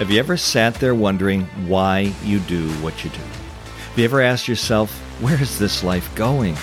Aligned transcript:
Have 0.00 0.10
you 0.10 0.18
ever 0.18 0.38
sat 0.38 0.76
there 0.76 0.94
wondering 0.94 1.42
why 1.68 2.14
you 2.24 2.38
do 2.38 2.70
what 2.76 3.04
you 3.04 3.10
do? 3.10 3.18
Have 3.18 3.98
you 3.98 4.04
ever 4.06 4.22
asked 4.22 4.48
yourself, 4.48 4.90
where 5.20 5.38
is 5.38 5.58
this 5.58 5.84
life 5.84 6.10
going? 6.14 6.56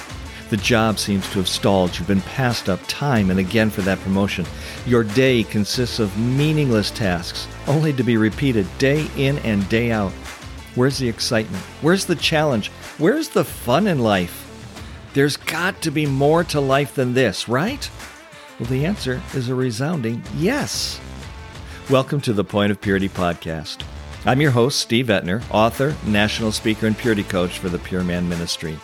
The 0.50 0.58
job 0.58 0.98
seems 0.98 1.30
to 1.30 1.38
have 1.38 1.48
stalled. 1.48 1.96
You've 1.96 2.08
been 2.08 2.22
passed 2.22 2.68
up 2.68 2.80
time 2.88 3.30
and 3.30 3.40
again 3.40 3.70
for 3.70 3.82
that 3.84 4.00
promotion. 4.00 4.48
Your 4.88 5.04
day 5.04 5.44
consists 5.44 6.00
of 6.00 6.18
meaningless 6.18 6.90
tasks, 6.90 7.48
only 7.68 7.94
to 7.94 8.04
be 8.04 8.18
repeated 8.18 8.66
day 8.80 9.08
in 9.18 9.38
and 9.40 9.70
day 9.70 9.92
out. 9.92 10.14
Where's 10.74 10.98
the 10.98 11.08
excitement? 11.08 11.62
Where's 11.82 12.06
the 12.06 12.16
challenge? 12.16 12.70
Where's 12.98 13.30
the 13.30 13.46
fun 13.46 13.86
in 13.86 14.00
life? 14.00 14.46
There's 15.14 15.38
got 15.38 15.80
to 15.84 15.92
be 15.92 16.08
more 16.08 16.44
to 16.46 16.60
life 16.60 16.96
than 16.96 17.14
this, 17.14 17.48
right? 17.48 17.88
Well, 18.60 18.68
the 18.68 18.84
answer 18.84 19.22
is 19.36 19.48
a 19.50 19.54
resounding 19.54 20.24
yes. 20.38 21.00
Welcome 21.90 22.20
to 22.22 22.34
the 22.34 22.44
Point 22.44 22.74
of 22.74 22.82
Purity 22.82 23.08
podcast. 23.08 23.82
I'm 24.26 24.42
your 24.42 24.52
host, 24.52 24.82
Steve 24.82 25.06
Etner, 25.06 25.42
author, 25.50 25.96
national 26.06 26.52
speaker, 26.52 26.86
and 26.86 26.98
purity 26.98 27.24
coach 27.24 27.60
for 27.60 27.70
the 27.70 27.80
Pure 27.80 28.04
Man 28.04 28.28
Ministry. 28.28 28.78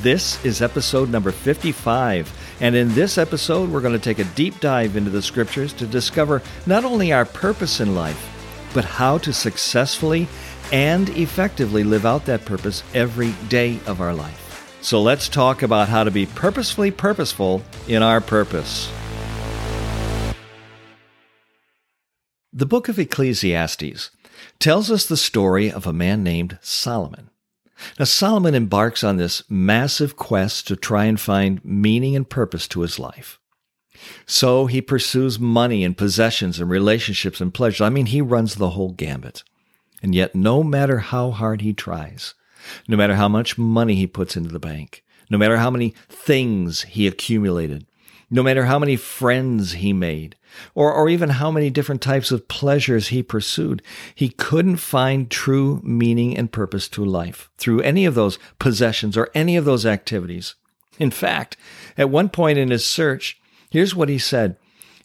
This 0.00 0.44
is 0.44 0.60
episode 0.60 1.08
number 1.08 1.30
55, 1.30 2.56
and 2.60 2.74
in 2.74 2.92
this 2.96 3.16
episode, 3.16 3.70
we're 3.70 3.80
going 3.80 3.92
to 3.92 4.00
take 4.00 4.18
a 4.18 4.24
deep 4.34 4.58
dive 4.58 4.96
into 4.96 5.08
the 5.08 5.22
scriptures 5.22 5.72
to 5.74 5.86
discover 5.86 6.42
not 6.66 6.84
only 6.84 7.12
our 7.12 7.24
purpose 7.24 7.78
in 7.78 7.94
life, 7.94 8.28
but 8.74 8.84
how 8.84 9.18
to 9.18 9.32
successfully 9.32 10.26
and 10.72 11.10
effectively 11.10 11.84
live 11.84 12.04
out 12.04 12.24
that 12.24 12.44
purpose 12.44 12.82
every 12.92 13.34
day 13.48 13.78
of 13.86 14.00
our 14.00 14.12
life. 14.12 14.76
So 14.80 15.00
let's 15.00 15.28
talk 15.28 15.62
about 15.62 15.88
how 15.88 16.02
to 16.02 16.10
be 16.10 16.26
purposefully 16.26 16.90
purposeful 16.90 17.62
in 17.86 18.02
our 18.02 18.20
purpose. 18.20 18.90
The 22.58 22.66
book 22.66 22.88
of 22.88 22.98
Ecclesiastes 22.98 24.10
tells 24.58 24.90
us 24.90 25.06
the 25.06 25.16
story 25.16 25.70
of 25.70 25.86
a 25.86 25.92
man 25.92 26.24
named 26.24 26.58
Solomon. 26.60 27.30
Now, 28.00 28.04
Solomon 28.06 28.56
embarks 28.56 29.04
on 29.04 29.16
this 29.16 29.44
massive 29.48 30.16
quest 30.16 30.66
to 30.66 30.74
try 30.74 31.04
and 31.04 31.20
find 31.20 31.64
meaning 31.64 32.16
and 32.16 32.28
purpose 32.28 32.66
to 32.68 32.80
his 32.80 32.98
life. 32.98 33.38
So 34.26 34.66
he 34.66 34.82
pursues 34.82 35.38
money 35.38 35.84
and 35.84 35.96
possessions 35.96 36.58
and 36.58 36.68
relationships 36.68 37.40
and 37.40 37.54
pleasures. 37.54 37.80
I 37.80 37.90
mean, 37.90 38.06
he 38.06 38.20
runs 38.20 38.56
the 38.56 38.70
whole 38.70 38.90
gambit. 38.90 39.44
And 40.02 40.12
yet, 40.12 40.34
no 40.34 40.64
matter 40.64 40.98
how 40.98 41.30
hard 41.30 41.60
he 41.60 41.72
tries, 41.72 42.34
no 42.88 42.96
matter 42.96 43.14
how 43.14 43.28
much 43.28 43.56
money 43.56 43.94
he 43.94 44.08
puts 44.08 44.36
into 44.36 44.50
the 44.50 44.58
bank, 44.58 45.04
no 45.30 45.38
matter 45.38 45.58
how 45.58 45.70
many 45.70 45.94
things 46.08 46.82
he 46.82 47.06
accumulated, 47.06 47.86
no 48.30 48.42
matter 48.42 48.66
how 48.66 48.78
many 48.78 48.96
friends 48.96 49.72
he 49.72 49.92
made, 49.92 50.36
or, 50.74 50.92
or 50.92 51.08
even 51.08 51.30
how 51.30 51.50
many 51.50 51.70
different 51.70 52.02
types 52.02 52.30
of 52.30 52.48
pleasures 52.48 53.08
he 53.08 53.22
pursued, 53.22 53.82
he 54.14 54.28
couldn't 54.28 54.76
find 54.76 55.30
true 55.30 55.80
meaning 55.82 56.36
and 56.36 56.52
purpose 56.52 56.88
to 56.88 57.04
life 57.04 57.50
through 57.56 57.80
any 57.80 58.04
of 58.04 58.14
those 58.14 58.38
possessions 58.58 59.16
or 59.16 59.30
any 59.34 59.56
of 59.56 59.64
those 59.64 59.86
activities. 59.86 60.54
In 60.98 61.10
fact, 61.10 61.56
at 61.96 62.10
one 62.10 62.28
point 62.28 62.58
in 62.58 62.70
his 62.70 62.84
search, 62.84 63.40
here's 63.70 63.94
what 63.94 64.08
he 64.08 64.18
said. 64.18 64.56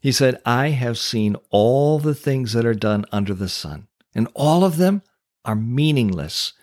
He 0.02 0.12
said, 0.12 0.42
I 0.46 0.70
have 0.70 0.98
seen 0.98 1.38
all 1.50 2.00
the 2.00 2.16
things 2.16 2.54
that 2.54 2.66
are 2.66 2.74
done 2.74 3.06
under 3.12 3.34
the 3.34 3.48
sun, 3.48 3.88
and 4.14 4.28
all 4.34 4.66
of 4.66 4.78
them 4.78 5.02
are 5.46 5.56
meaningless. 5.56 6.54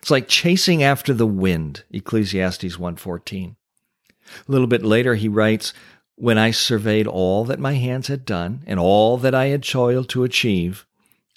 It's 0.00 0.10
like 0.10 0.28
chasing 0.28 0.82
after 0.82 1.14
the 1.14 1.26
wind, 1.26 1.84
Ecclesiastes 1.90 2.76
1:14. 2.76 3.56
A 4.48 4.52
little 4.52 4.66
bit 4.66 4.82
later 4.82 5.14
he 5.14 5.28
writes, 5.28 5.72
when 6.20 6.36
I 6.36 6.50
surveyed 6.50 7.06
all 7.06 7.46
that 7.46 7.58
my 7.58 7.72
hands 7.72 8.08
had 8.08 8.26
done 8.26 8.62
and 8.66 8.78
all 8.78 9.16
that 9.16 9.34
I 9.34 9.46
had 9.46 9.62
toiled 9.62 10.10
to 10.10 10.22
achieve, 10.22 10.86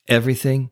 everything 0.10 0.72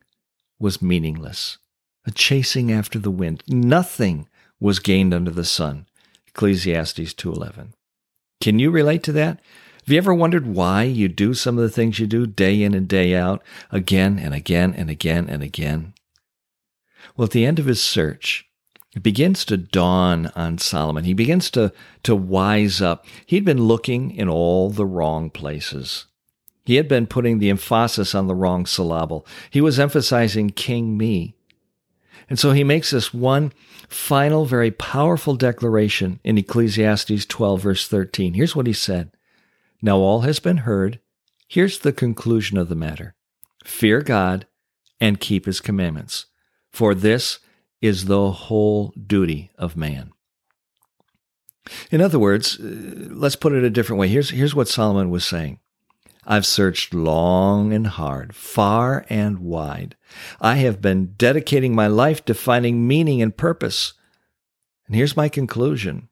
was 0.58 0.82
meaningless, 0.82 1.56
a 2.04 2.10
chasing 2.10 2.70
after 2.70 2.98
the 2.98 3.10
wind. 3.10 3.42
Nothing 3.48 4.28
was 4.60 4.80
gained 4.80 5.14
under 5.14 5.30
the 5.30 5.46
sun. 5.46 5.86
Ecclesiastes 6.28 7.14
2:11. 7.14 7.72
Can 8.42 8.58
you 8.58 8.70
relate 8.70 9.02
to 9.04 9.12
that? 9.12 9.40
Have 9.82 9.88
you 9.88 9.96
ever 9.96 10.12
wondered 10.12 10.46
why 10.46 10.82
you 10.82 11.08
do 11.08 11.32
some 11.32 11.56
of 11.56 11.64
the 11.64 11.70
things 11.70 11.98
you 11.98 12.06
do 12.06 12.26
day 12.26 12.62
in 12.62 12.74
and 12.74 12.86
day 12.86 13.14
out, 13.14 13.42
again 13.70 14.18
and 14.18 14.34
again 14.34 14.74
and 14.74 14.90
again 14.90 15.26
and 15.26 15.42
again? 15.42 15.94
Well, 17.16 17.24
at 17.24 17.30
the 17.30 17.46
end 17.46 17.58
of 17.58 17.64
his 17.64 17.82
search, 17.82 18.44
it 18.94 19.02
begins 19.02 19.44
to 19.46 19.56
dawn 19.56 20.30
on 20.36 20.58
Solomon. 20.58 21.04
He 21.04 21.14
begins 21.14 21.50
to, 21.52 21.72
to 22.02 22.14
wise 22.14 22.82
up. 22.82 23.06
He'd 23.24 23.44
been 23.44 23.64
looking 23.64 24.10
in 24.10 24.28
all 24.28 24.68
the 24.70 24.84
wrong 24.84 25.30
places. 25.30 26.06
He 26.64 26.76
had 26.76 26.88
been 26.88 27.06
putting 27.06 27.38
the 27.38 27.50
emphasis 27.50 28.14
on 28.14 28.26
the 28.26 28.34
wrong 28.34 28.66
syllable. 28.66 29.26
He 29.50 29.60
was 29.60 29.80
emphasizing 29.80 30.50
King 30.50 30.96
Me. 30.96 31.34
And 32.28 32.38
so 32.38 32.52
he 32.52 32.64
makes 32.64 32.90
this 32.90 33.12
one 33.12 33.52
final, 33.88 34.44
very 34.44 34.70
powerful 34.70 35.34
declaration 35.34 36.20
in 36.22 36.38
Ecclesiastes 36.38 37.26
12, 37.26 37.62
verse 37.62 37.88
13. 37.88 38.34
Here's 38.34 38.54
what 38.54 38.66
he 38.66 38.72
said 38.72 39.10
Now 39.80 39.98
all 39.98 40.20
has 40.20 40.38
been 40.38 40.58
heard. 40.58 41.00
Here's 41.48 41.78
the 41.78 41.92
conclusion 41.92 42.58
of 42.58 42.68
the 42.68 42.74
matter 42.74 43.14
Fear 43.64 44.02
God 44.02 44.46
and 45.00 45.18
keep 45.18 45.46
his 45.46 45.60
commandments, 45.60 46.26
for 46.70 46.94
this 46.94 47.40
is 47.82 48.06
the 48.06 48.30
whole 48.30 48.94
duty 48.96 49.50
of 49.58 49.76
man. 49.76 50.12
In 51.90 52.00
other 52.00 52.18
words, 52.18 52.58
uh, 52.58 53.08
let's 53.10 53.36
put 53.36 53.52
it 53.52 53.64
a 53.64 53.70
different 53.70 54.00
way. 54.00 54.08
Here's, 54.08 54.30
here's 54.30 54.54
what 54.54 54.68
Solomon 54.68 55.10
was 55.10 55.24
saying. 55.24 55.58
I've 56.24 56.46
searched 56.46 56.94
long 56.94 57.72
and 57.72 57.86
hard, 57.88 58.34
far 58.34 59.04
and 59.08 59.40
wide. 59.40 59.96
I 60.40 60.56
have 60.56 60.80
been 60.80 61.14
dedicating 61.16 61.74
my 61.74 61.88
life 61.88 62.24
to 62.26 62.34
finding 62.34 62.86
meaning 62.86 63.20
and 63.20 63.36
purpose. 63.36 63.94
And 64.86 64.94
here's 64.94 65.16
my 65.16 65.28
conclusion. 65.28 66.08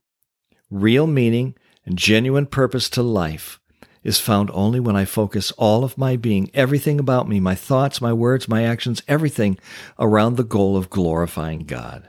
Real 0.68 1.06
meaning 1.06 1.54
and 1.86 1.96
genuine 1.96 2.46
purpose 2.46 2.90
to 2.90 3.02
life 3.02 3.59
is 4.02 4.18
found 4.18 4.50
only 4.52 4.80
when 4.80 4.96
I 4.96 5.04
focus 5.04 5.52
all 5.52 5.84
of 5.84 5.98
my 5.98 6.16
being, 6.16 6.50
everything 6.54 6.98
about 6.98 7.28
me, 7.28 7.38
my 7.40 7.54
thoughts, 7.54 8.00
my 8.00 8.12
words, 8.12 8.48
my 8.48 8.64
actions, 8.64 9.02
everything 9.06 9.58
around 9.98 10.36
the 10.36 10.44
goal 10.44 10.76
of 10.76 10.90
glorifying 10.90 11.60
God. 11.60 12.08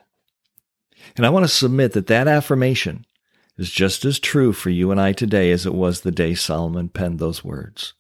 And 1.18 1.26
I 1.26 1.30
want 1.30 1.44
to 1.44 1.50
submit 1.50 1.94
that 1.94 2.08
that 2.08 2.28
affirmation 2.28 3.06
is 3.58 3.70
just 3.70 4.06
as 4.06 4.20
true 4.20 4.54
for 4.54 4.70
you 4.70 4.92
and 4.92 5.02
I 5.02 5.12
today 5.12 5.52
as 5.52 5.66
it 5.66 5.74
was 5.74 6.02
the 6.02 6.12
day 6.12 6.34
Solomon 6.34 6.90
penned 6.90 7.20
those 7.20 7.44
words. 7.44 7.94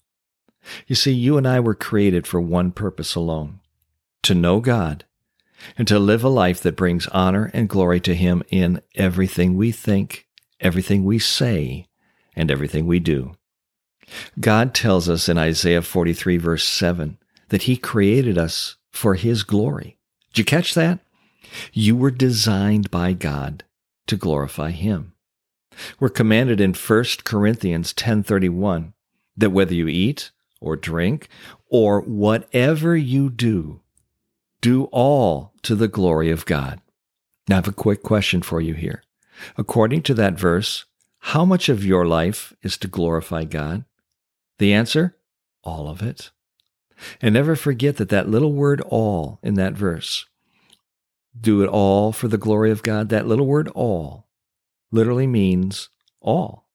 You 0.87 0.95
see, 0.95 1.11
you 1.11 1.37
and 1.37 1.47
I 1.47 1.59
were 1.59 1.75
created 1.75 2.25
for 2.25 2.39
one 2.39 2.71
purpose 2.71 3.15
alone 3.15 3.59
to 4.23 4.35
know 4.35 4.59
God 4.59 5.05
and 5.77 5.87
to 5.87 5.99
live 5.99 6.23
a 6.23 6.29
life 6.29 6.61
that 6.61 6.75
brings 6.75 7.07
honor 7.07 7.51
and 7.53 7.69
glory 7.69 7.99
to 8.01 8.15
Him 8.15 8.43
in 8.49 8.81
everything 8.95 9.55
we 9.55 9.71
think, 9.71 10.27
everything 10.59 11.03
we 11.03 11.19
say, 11.19 11.87
and 12.35 12.49
everything 12.49 12.85
we 12.85 12.99
do. 12.99 13.35
God 14.39 14.73
tells 14.73 15.09
us 15.09 15.29
in 15.29 15.37
Isaiah 15.37 15.81
43, 15.81 16.37
verse 16.37 16.67
7, 16.67 17.17
that 17.49 17.63
He 17.63 17.77
created 17.77 18.37
us 18.37 18.77
for 18.91 19.15
His 19.15 19.43
glory. 19.43 19.97
Did 20.33 20.39
you 20.39 20.45
catch 20.45 20.73
that? 20.73 20.99
You 21.73 21.95
were 21.95 22.11
designed 22.11 22.91
by 22.91 23.13
God 23.13 23.63
to 24.07 24.15
glorify 24.15 24.71
Him. 24.71 25.13
We're 25.99 26.09
commanded 26.09 26.59
in 26.59 26.73
1 26.73 27.05
Corinthians 27.23 27.93
10:31 27.93 28.93
that 29.37 29.51
whether 29.51 29.73
you 29.73 29.87
eat 29.87 30.31
or 30.59 30.75
drink 30.75 31.29
or 31.69 32.01
whatever 32.01 32.95
you 32.95 33.29
do, 33.29 33.81
do 34.59 34.85
all 34.85 35.53
to 35.63 35.75
the 35.75 35.87
glory 35.87 36.29
of 36.29 36.45
God. 36.45 36.81
Now 37.47 37.55
I 37.55 37.57
have 37.57 37.67
a 37.67 37.73
quick 37.73 38.03
question 38.03 38.41
for 38.41 38.61
you 38.61 38.73
here. 38.73 39.03
According 39.57 40.03
to 40.03 40.13
that 40.15 40.37
verse, 40.37 40.85
how 41.19 41.45
much 41.45 41.69
of 41.69 41.85
your 41.85 42.05
life 42.05 42.53
is 42.61 42.77
to 42.79 42.87
glorify 42.87 43.45
God? 43.45 43.85
The 44.61 44.73
answer? 44.73 45.17
All 45.63 45.87
of 45.87 46.03
it. 46.03 46.29
And 47.19 47.33
never 47.33 47.55
forget 47.55 47.97
that 47.97 48.09
that 48.09 48.29
little 48.29 48.53
word 48.53 48.79
all 48.81 49.39
in 49.41 49.55
that 49.55 49.73
verse, 49.73 50.27
do 51.35 51.63
it 51.63 51.67
all 51.67 52.11
for 52.11 52.27
the 52.27 52.37
glory 52.37 52.69
of 52.69 52.83
God, 52.83 53.09
that 53.09 53.25
little 53.25 53.47
word 53.47 53.69
all 53.69 54.27
literally 54.91 55.25
means 55.25 55.89
all. 56.19 56.67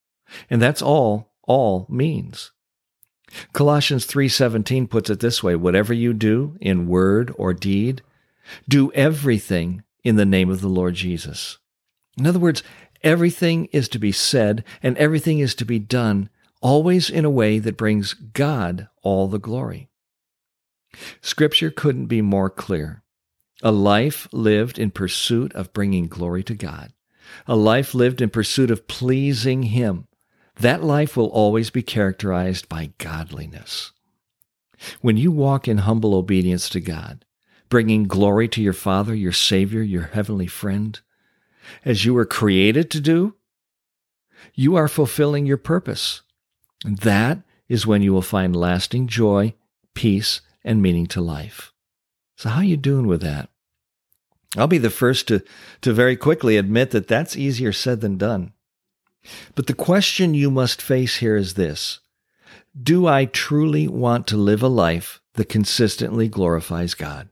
And 0.50 0.60
that's 0.60 0.82
all 0.82 1.30
all 1.44 1.86
means. 1.88 2.50
Colossians 3.52 4.04
3:17 4.04 4.88
puts 4.88 5.08
it 5.08 5.20
this 5.20 5.44
way, 5.44 5.54
whatever 5.54 5.94
you 5.94 6.12
do 6.12 6.58
in 6.60 6.88
word 6.88 7.32
or 7.38 7.54
deed, 7.54 8.02
do 8.68 8.90
everything 8.94 9.84
in 10.02 10.16
the 10.16 10.26
name 10.26 10.50
of 10.50 10.60
the 10.60 10.66
Lord 10.66 10.94
Jesus. 10.94 11.58
In 12.18 12.26
other 12.26 12.40
words, 12.40 12.64
everything 13.04 13.66
is 13.66 13.88
to 13.90 14.00
be 14.00 14.10
said 14.10 14.64
and 14.82 14.98
everything 14.98 15.38
is 15.38 15.54
to 15.54 15.64
be 15.64 15.78
done 15.78 16.30
always 16.66 17.08
in 17.08 17.24
a 17.24 17.30
way 17.30 17.60
that 17.60 17.76
brings 17.76 18.12
God 18.12 18.88
all 19.04 19.28
the 19.28 19.38
glory. 19.38 19.88
Scripture 21.20 21.70
couldn't 21.70 22.06
be 22.06 22.20
more 22.20 22.50
clear. 22.50 23.04
A 23.62 23.70
life 23.70 24.26
lived 24.32 24.76
in 24.76 24.90
pursuit 24.90 25.54
of 25.54 25.72
bringing 25.72 26.08
glory 26.08 26.42
to 26.42 26.56
God, 26.56 26.92
a 27.46 27.54
life 27.54 27.94
lived 27.94 28.20
in 28.20 28.30
pursuit 28.30 28.72
of 28.72 28.88
pleasing 28.88 29.62
Him, 29.62 30.08
that 30.56 30.82
life 30.82 31.16
will 31.16 31.28
always 31.28 31.70
be 31.70 31.82
characterized 31.82 32.68
by 32.68 32.90
godliness. 32.98 33.92
When 35.00 35.16
you 35.16 35.30
walk 35.30 35.68
in 35.68 35.78
humble 35.78 36.16
obedience 36.16 36.68
to 36.70 36.80
God, 36.80 37.24
bringing 37.68 38.08
glory 38.08 38.48
to 38.48 38.60
your 38.60 38.72
Father, 38.72 39.14
your 39.14 39.30
Savior, 39.30 39.82
your 39.82 40.10
heavenly 40.12 40.48
friend, 40.48 41.00
as 41.84 42.04
you 42.04 42.12
were 42.12 42.26
created 42.26 42.90
to 42.90 43.00
do, 43.00 43.36
you 44.52 44.74
are 44.74 44.88
fulfilling 44.88 45.46
your 45.46 45.58
purpose. 45.58 46.22
That 46.86 47.42
is 47.68 47.86
when 47.86 48.02
you 48.02 48.12
will 48.12 48.22
find 48.22 48.54
lasting 48.54 49.08
joy, 49.08 49.54
peace, 49.94 50.40
and 50.64 50.80
meaning 50.80 51.06
to 51.08 51.20
life. 51.20 51.72
So 52.36 52.48
how 52.48 52.60
are 52.60 52.64
you 52.64 52.76
doing 52.76 53.06
with 53.06 53.22
that? 53.22 53.48
I'll 54.56 54.68
be 54.68 54.78
the 54.78 54.90
first 54.90 55.28
to, 55.28 55.42
to 55.82 55.92
very 55.92 56.16
quickly 56.16 56.56
admit 56.56 56.92
that 56.92 57.08
that's 57.08 57.36
easier 57.36 57.72
said 57.72 58.00
than 58.00 58.16
done. 58.16 58.52
But 59.54 59.66
the 59.66 59.74
question 59.74 60.34
you 60.34 60.50
must 60.50 60.80
face 60.80 61.16
here 61.16 61.36
is 61.36 61.54
this 61.54 62.00
Do 62.80 63.06
I 63.06 63.24
truly 63.24 63.88
want 63.88 64.26
to 64.28 64.36
live 64.36 64.62
a 64.62 64.68
life 64.68 65.20
that 65.34 65.48
consistently 65.48 66.28
glorifies 66.28 66.94
God? 66.94 67.28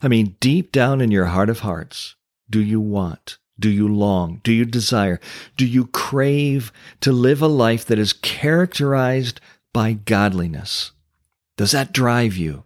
I 0.00 0.08
mean, 0.08 0.36
deep 0.40 0.70
down 0.70 1.00
in 1.00 1.10
your 1.10 1.26
heart 1.26 1.50
of 1.50 1.60
hearts, 1.60 2.14
do 2.48 2.60
you 2.60 2.80
want, 2.80 3.38
do 3.58 3.70
you 3.70 3.88
long, 3.88 4.40
do 4.42 4.52
you 4.52 4.64
desire, 4.64 5.20
do 5.56 5.66
you 5.66 5.86
crave 5.86 6.72
to 7.00 7.12
live 7.12 7.40
a 7.40 7.46
life 7.46 7.84
that 7.86 7.98
is 7.98 8.12
characterized 8.12 9.40
by 9.72 9.92
godliness? 9.92 10.92
Does 11.56 11.70
that 11.70 11.92
drive 11.92 12.36
you? 12.36 12.64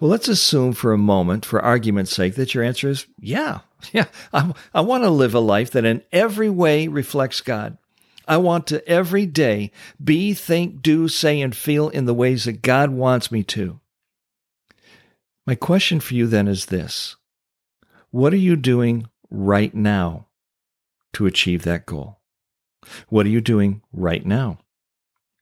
Well, 0.00 0.10
let's 0.10 0.28
assume 0.28 0.72
for 0.72 0.92
a 0.92 0.98
moment, 0.98 1.44
for 1.44 1.60
argument's 1.60 2.14
sake, 2.14 2.34
that 2.34 2.54
your 2.54 2.64
answer 2.64 2.88
is 2.88 3.06
yeah. 3.18 3.60
Yeah, 3.92 4.06
I, 4.32 4.54
I 4.72 4.80
want 4.80 5.04
to 5.04 5.10
live 5.10 5.34
a 5.34 5.40
life 5.40 5.70
that 5.72 5.84
in 5.84 6.02
every 6.10 6.48
way 6.48 6.88
reflects 6.88 7.42
God. 7.42 7.76
I 8.26 8.38
want 8.38 8.66
to 8.68 8.86
every 8.88 9.26
day 9.26 9.72
be, 10.02 10.32
think, 10.32 10.80
do, 10.80 11.06
say, 11.06 11.42
and 11.42 11.54
feel 11.54 11.90
in 11.90 12.06
the 12.06 12.14
ways 12.14 12.44
that 12.44 12.62
God 12.62 12.90
wants 12.90 13.30
me 13.30 13.42
to. 13.42 13.80
My 15.46 15.54
question 15.54 16.00
for 16.00 16.14
you 16.14 16.26
then 16.26 16.48
is 16.48 16.66
this 16.66 17.16
What 18.10 18.32
are 18.32 18.38
you 18.38 18.56
doing 18.56 19.06
right 19.34 19.74
now 19.74 20.26
to 21.14 21.26
achieve 21.26 21.62
that 21.62 21.86
goal? 21.86 22.20
What 23.08 23.26
are 23.26 23.30
you 23.30 23.40
doing 23.40 23.82
right 23.92 24.24
now? 24.24 24.58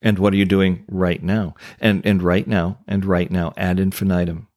And 0.01 0.19
what 0.19 0.33
are 0.33 0.37
you 0.37 0.45
doing 0.45 0.83
right 0.87 1.23
now? 1.23 1.55
And, 1.79 2.05
and 2.05 2.21
right 2.21 2.45
now, 2.45 2.79
and 2.87 3.05
right 3.05 3.31
now, 3.31 3.53
ad 3.55 3.79
infinitum. 3.79 4.47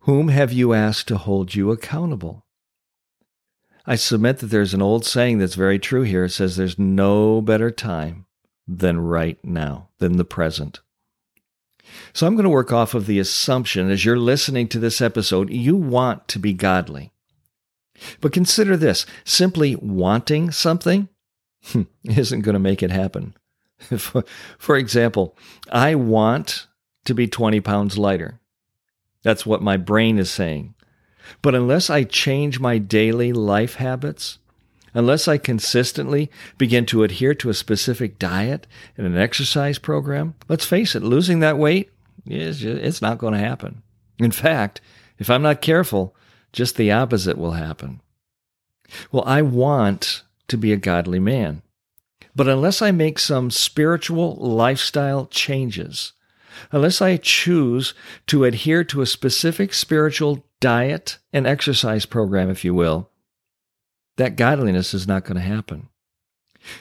Whom 0.00 0.28
have 0.28 0.52
you 0.52 0.74
asked 0.74 1.08
to 1.08 1.16
hold 1.16 1.54
you 1.54 1.70
accountable? 1.70 2.44
I 3.86 3.96
submit 3.96 4.38
that 4.38 4.46
there's 4.46 4.74
an 4.74 4.82
old 4.82 5.06
saying 5.06 5.38
that's 5.38 5.54
very 5.54 5.78
true 5.78 6.02
here. 6.02 6.24
It 6.24 6.30
says 6.30 6.56
there's 6.56 6.78
no 6.78 7.40
better 7.40 7.70
time 7.70 8.26
than 8.68 9.00
right 9.00 9.42
now, 9.42 9.88
than 9.98 10.18
the 10.18 10.24
present. 10.24 10.80
So 12.12 12.26
I'm 12.26 12.34
going 12.34 12.44
to 12.44 12.50
work 12.50 12.72
off 12.72 12.94
of 12.94 13.06
the 13.06 13.18
assumption 13.18 13.90
as 13.90 14.04
you're 14.04 14.18
listening 14.18 14.68
to 14.68 14.78
this 14.78 15.00
episode, 15.00 15.50
you 15.50 15.76
want 15.76 16.28
to 16.28 16.38
be 16.38 16.52
godly. 16.52 17.13
But 18.20 18.32
consider 18.32 18.76
this 18.76 19.06
simply 19.24 19.76
wanting 19.76 20.50
something 20.50 21.08
hmm, 21.66 21.82
isn't 22.04 22.42
going 22.42 22.54
to 22.54 22.58
make 22.58 22.82
it 22.82 22.90
happen. 22.90 23.34
for, 24.58 24.76
example, 24.76 25.36
I 25.70 25.94
want 25.94 26.66
to 27.04 27.14
be 27.14 27.26
20 27.26 27.60
pounds 27.60 27.98
lighter. 27.98 28.40
That's 29.22 29.46
what 29.46 29.62
my 29.62 29.76
brain 29.76 30.18
is 30.18 30.30
saying. 30.30 30.74
But 31.42 31.54
unless 31.54 31.88
I 31.88 32.04
change 32.04 32.60
my 32.60 32.78
daily 32.78 33.32
life 33.32 33.76
habits, 33.76 34.38
unless 34.92 35.26
I 35.26 35.38
consistently 35.38 36.30
begin 36.58 36.86
to 36.86 37.02
adhere 37.02 37.34
to 37.34 37.48
a 37.48 37.54
specific 37.54 38.18
diet 38.18 38.66
and 38.96 39.06
an 39.06 39.16
exercise 39.16 39.78
program, 39.78 40.34
let's 40.48 40.66
face 40.66 40.94
it, 40.94 41.02
losing 41.02 41.40
that 41.40 41.58
weight, 41.58 41.90
is 42.26 42.64
it's 42.64 43.02
not 43.02 43.18
going 43.18 43.32
to 43.32 43.38
happen. 43.38 43.82
In 44.18 44.30
fact, 44.30 44.80
if 45.18 45.30
I'm 45.30 45.42
not 45.42 45.62
careful, 45.62 46.14
just 46.54 46.76
the 46.76 46.92
opposite 46.92 47.36
will 47.36 47.52
happen. 47.52 48.00
Well, 49.12 49.24
I 49.26 49.42
want 49.42 50.22
to 50.48 50.56
be 50.56 50.72
a 50.72 50.78
godly 50.78 51.18
man. 51.18 51.62
But 52.36 52.48
unless 52.48 52.80
I 52.80 52.92
make 52.92 53.18
some 53.18 53.50
spiritual 53.50 54.36
lifestyle 54.36 55.26
changes, 55.26 56.12
unless 56.70 57.02
I 57.02 57.16
choose 57.16 57.92
to 58.28 58.44
adhere 58.44 58.84
to 58.84 59.02
a 59.02 59.06
specific 59.06 59.74
spiritual 59.74 60.46
diet 60.60 61.18
and 61.32 61.46
exercise 61.46 62.06
program, 62.06 62.50
if 62.50 62.64
you 62.64 62.72
will, 62.72 63.10
that 64.16 64.36
godliness 64.36 64.94
is 64.94 65.08
not 65.08 65.24
going 65.24 65.36
to 65.36 65.40
happen. 65.40 65.88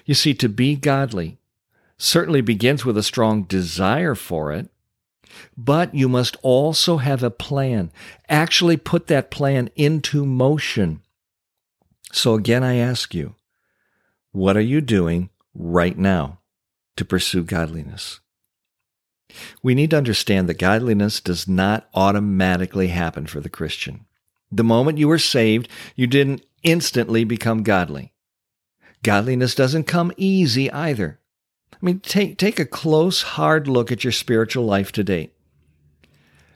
You 0.06 0.14
see, 0.14 0.34
to 0.36 0.48
be 0.48 0.75
godly 0.75 1.40
certainly 1.98 2.42
begins 2.42 2.86
with 2.86 2.98
a 2.98 3.04
strong 3.04 3.44
desire 3.44 4.16
for 4.16 4.52
it, 4.52 4.70
but 5.56 5.94
you 5.94 6.09
must 6.09 6.38
also 6.41 6.97
have 6.97 7.24
a 7.24 7.31
plan. 7.31 7.91
Actually, 8.30 8.77
put 8.77 9.07
that 9.07 9.31
plan 9.31 9.69
into 9.75 10.25
motion. 10.25 11.01
So, 12.12 12.35
again, 12.35 12.63
I 12.63 12.75
ask 12.75 13.13
you, 13.13 13.35
what 14.31 14.57
are 14.57 14.62
you 14.62 14.81
doing 14.81 15.30
right 15.53 15.97
now 15.97 16.39
to 16.95 17.06
pursue 17.06 17.44
godliness. 17.44 18.19
We 19.63 19.74
need 19.74 19.89
to 19.91 19.97
understand 19.97 20.47
that 20.47 20.59
godliness 20.59 21.19
does 21.19 21.47
not 21.47 21.89
automatically 21.94 22.88
happen 22.88 23.25
for 23.25 23.39
the 23.39 23.50
Christian. 23.50 24.06
The 24.51 24.63
moment 24.63 25.00
you 25.00 25.07
were 25.07 25.19
saved, 25.19 25.68
you 25.95 26.06
didn't 26.06 26.45
instantly 26.62 27.24
become 27.24 27.63
godly. 27.63 28.13
Godliness 29.01 29.56
doesn't 29.56 29.86
come 29.86 30.13
easy 30.18 30.71
either. 30.71 31.19
I 31.74 31.86
mean, 31.86 32.00
take, 32.00 32.38
take 32.38 32.60
a 32.60 32.66
close, 32.66 33.22
hard 33.22 33.68
look 33.68 33.92
at 33.92 34.04
your 34.04 34.14
spiritual 34.14 34.66
life 34.66 34.92
to 34.94 35.04
date. 35.04 35.34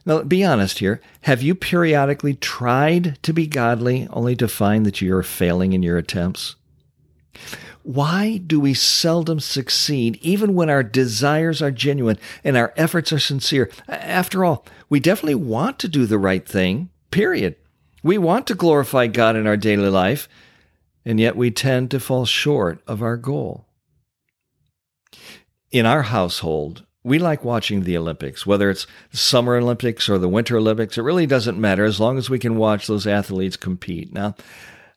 Now, 0.06 0.22
be 0.22 0.42
honest 0.42 0.78
here. 0.78 1.02
Have 1.22 1.42
you 1.42 1.54
periodically 1.54 2.34
tried 2.34 3.22
to 3.22 3.34
be 3.34 3.46
godly 3.46 4.08
only 4.10 4.34
to 4.36 4.48
find 4.48 4.86
that 4.86 5.02
you're 5.02 5.22
failing 5.22 5.74
in 5.74 5.82
your 5.82 5.98
attempts? 5.98 6.56
Why 7.82 8.38
do 8.38 8.58
we 8.58 8.74
seldom 8.74 9.40
succeed 9.40 10.18
even 10.20 10.54
when 10.54 10.70
our 10.70 10.82
desires 10.82 11.62
are 11.62 11.70
genuine 11.70 12.18
and 12.44 12.56
our 12.56 12.72
efforts 12.76 13.12
are 13.12 13.18
sincere? 13.18 13.70
After 13.86 14.44
all, 14.44 14.64
we 14.88 15.00
definitely 15.00 15.36
want 15.36 15.78
to 15.80 15.88
do 15.88 16.06
the 16.06 16.18
right 16.18 16.46
thing, 16.46 16.90
period. 17.10 17.56
We 18.02 18.18
want 18.18 18.46
to 18.48 18.54
glorify 18.54 19.06
God 19.06 19.36
in 19.36 19.46
our 19.46 19.56
daily 19.56 19.88
life, 19.88 20.28
and 21.04 21.18
yet 21.18 21.36
we 21.36 21.50
tend 21.50 21.90
to 21.90 22.00
fall 22.00 22.26
short 22.26 22.80
of 22.86 23.02
our 23.02 23.16
goal. 23.16 23.66
In 25.70 25.84
our 25.84 26.02
household, 26.02 26.86
we 27.04 27.18
like 27.18 27.44
watching 27.44 27.84
the 27.84 27.96
Olympics, 27.96 28.46
whether 28.46 28.70
it's 28.70 28.86
the 29.10 29.18
Summer 29.18 29.56
Olympics 29.56 30.08
or 30.08 30.16
the 30.16 30.28
Winter 30.28 30.56
Olympics. 30.56 30.96
It 30.96 31.02
really 31.02 31.26
doesn't 31.26 31.60
matter 31.60 31.84
as 31.84 32.00
long 32.00 32.16
as 32.16 32.30
we 32.30 32.38
can 32.38 32.56
watch 32.56 32.86
those 32.86 33.06
athletes 33.06 33.58
compete. 33.58 34.10
Now, 34.10 34.34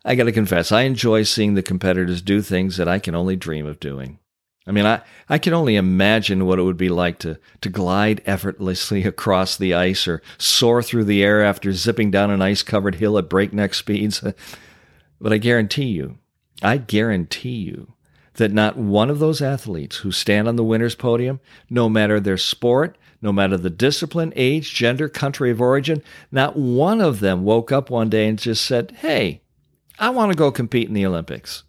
I 0.06 0.16
got 0.16 0.24
to 0.24 0.32
confess, 0.32 0.72
I 0.72 0.84
enjoy 0.84 1.24
seeing 1.24 1.56
the 1.56 1.62
competitors 1.62 2.22
do 2.22 2.42
things 2.42 2.78
that 2.78 2.88
I 2.88 3.00
can 3.00 3.16
only 3.16 3.36
dream 3.36 3.66
of 3.66 3.82
doing. 3.82 4.20
I 4.66 4.72
mean, 4.72 4.86
I, 4.86 5.02
I 5.28 5.40
can 5.40 5.54
only 5.54 5.76
imagine 5.76 6.46
what 6.46 6.58
it 6.58 6.64
would 6.64 6.78
be 6.78 6.90
like 6.90 7.20
to, 7.20 7.38
to 7.60 7.70
glide 7.70 8.22
effortlessly 8.26 9.04
across 9.06 9.58
the 9.58 9.74
ice 9.74 10.08
or 10.08 10.22
soar 10.38 10.82
through 10.82 11.04
the 11.04 11.22
air 11.22 11.44
after 11.44 11.74
zipping 11.74 12.12
down 12.12 12.32
an 12.32 12.42
ice 12.42 12.64
covered 12.64 12.96
hill 12.96 13.18
at 13.18 13.30
breakneck 13.30 13.74
speeds. 13.74 14.24
but 15.20 15.34
I 15.34 15.38
guarantee 15.38 15.88
you, 15.88 16.18
I 16.62 16.78
guarantee 16.78 17.58
you 17.58 17.94
that 18.36 18.52
not 18.52 18.78
one 18.78 19.10
of 19.10 19.20
those 19.20 19.42
athletes 19.42 19.98
who 19.98 20.12
stand 20.12 20.48
on 20.48 20.56
the 20.56 20.64
winner's 20.64 20.96
podium, 20.96 21.40
no 21.70 21.90
matter 21.90 22.20
their 22.20 22.38
sport, 22.38 22.98
no 23.22 23.32
matter 23.32 23.58
the 23.58 23.70
discipline, 23.70 24.34
age, 24.36 24.74
gender, 24.74 25.08
country 25.10 25.52
of 25.52 25.62
origin, 25.62 26.02
not 26.32 26.58
one 26.58 27.02
of 27.02 27.20
them 27.20 27.44
woke 27.44 27.72
up 27.72 27.90
one 27.90 28.10
day 28.10 28.28
and 28.28 28.40
just 28.40 28.66
said, 28.66 28.92
Hey, 29.00 29.42
I 30.00 30.10
want 30.10 30.32
to 30.32 30.38
go 30.38 30.52
compete 30.52 30.88
in 30.88 30.94
the 30.94 31.06
Olympics. 31.06 31.64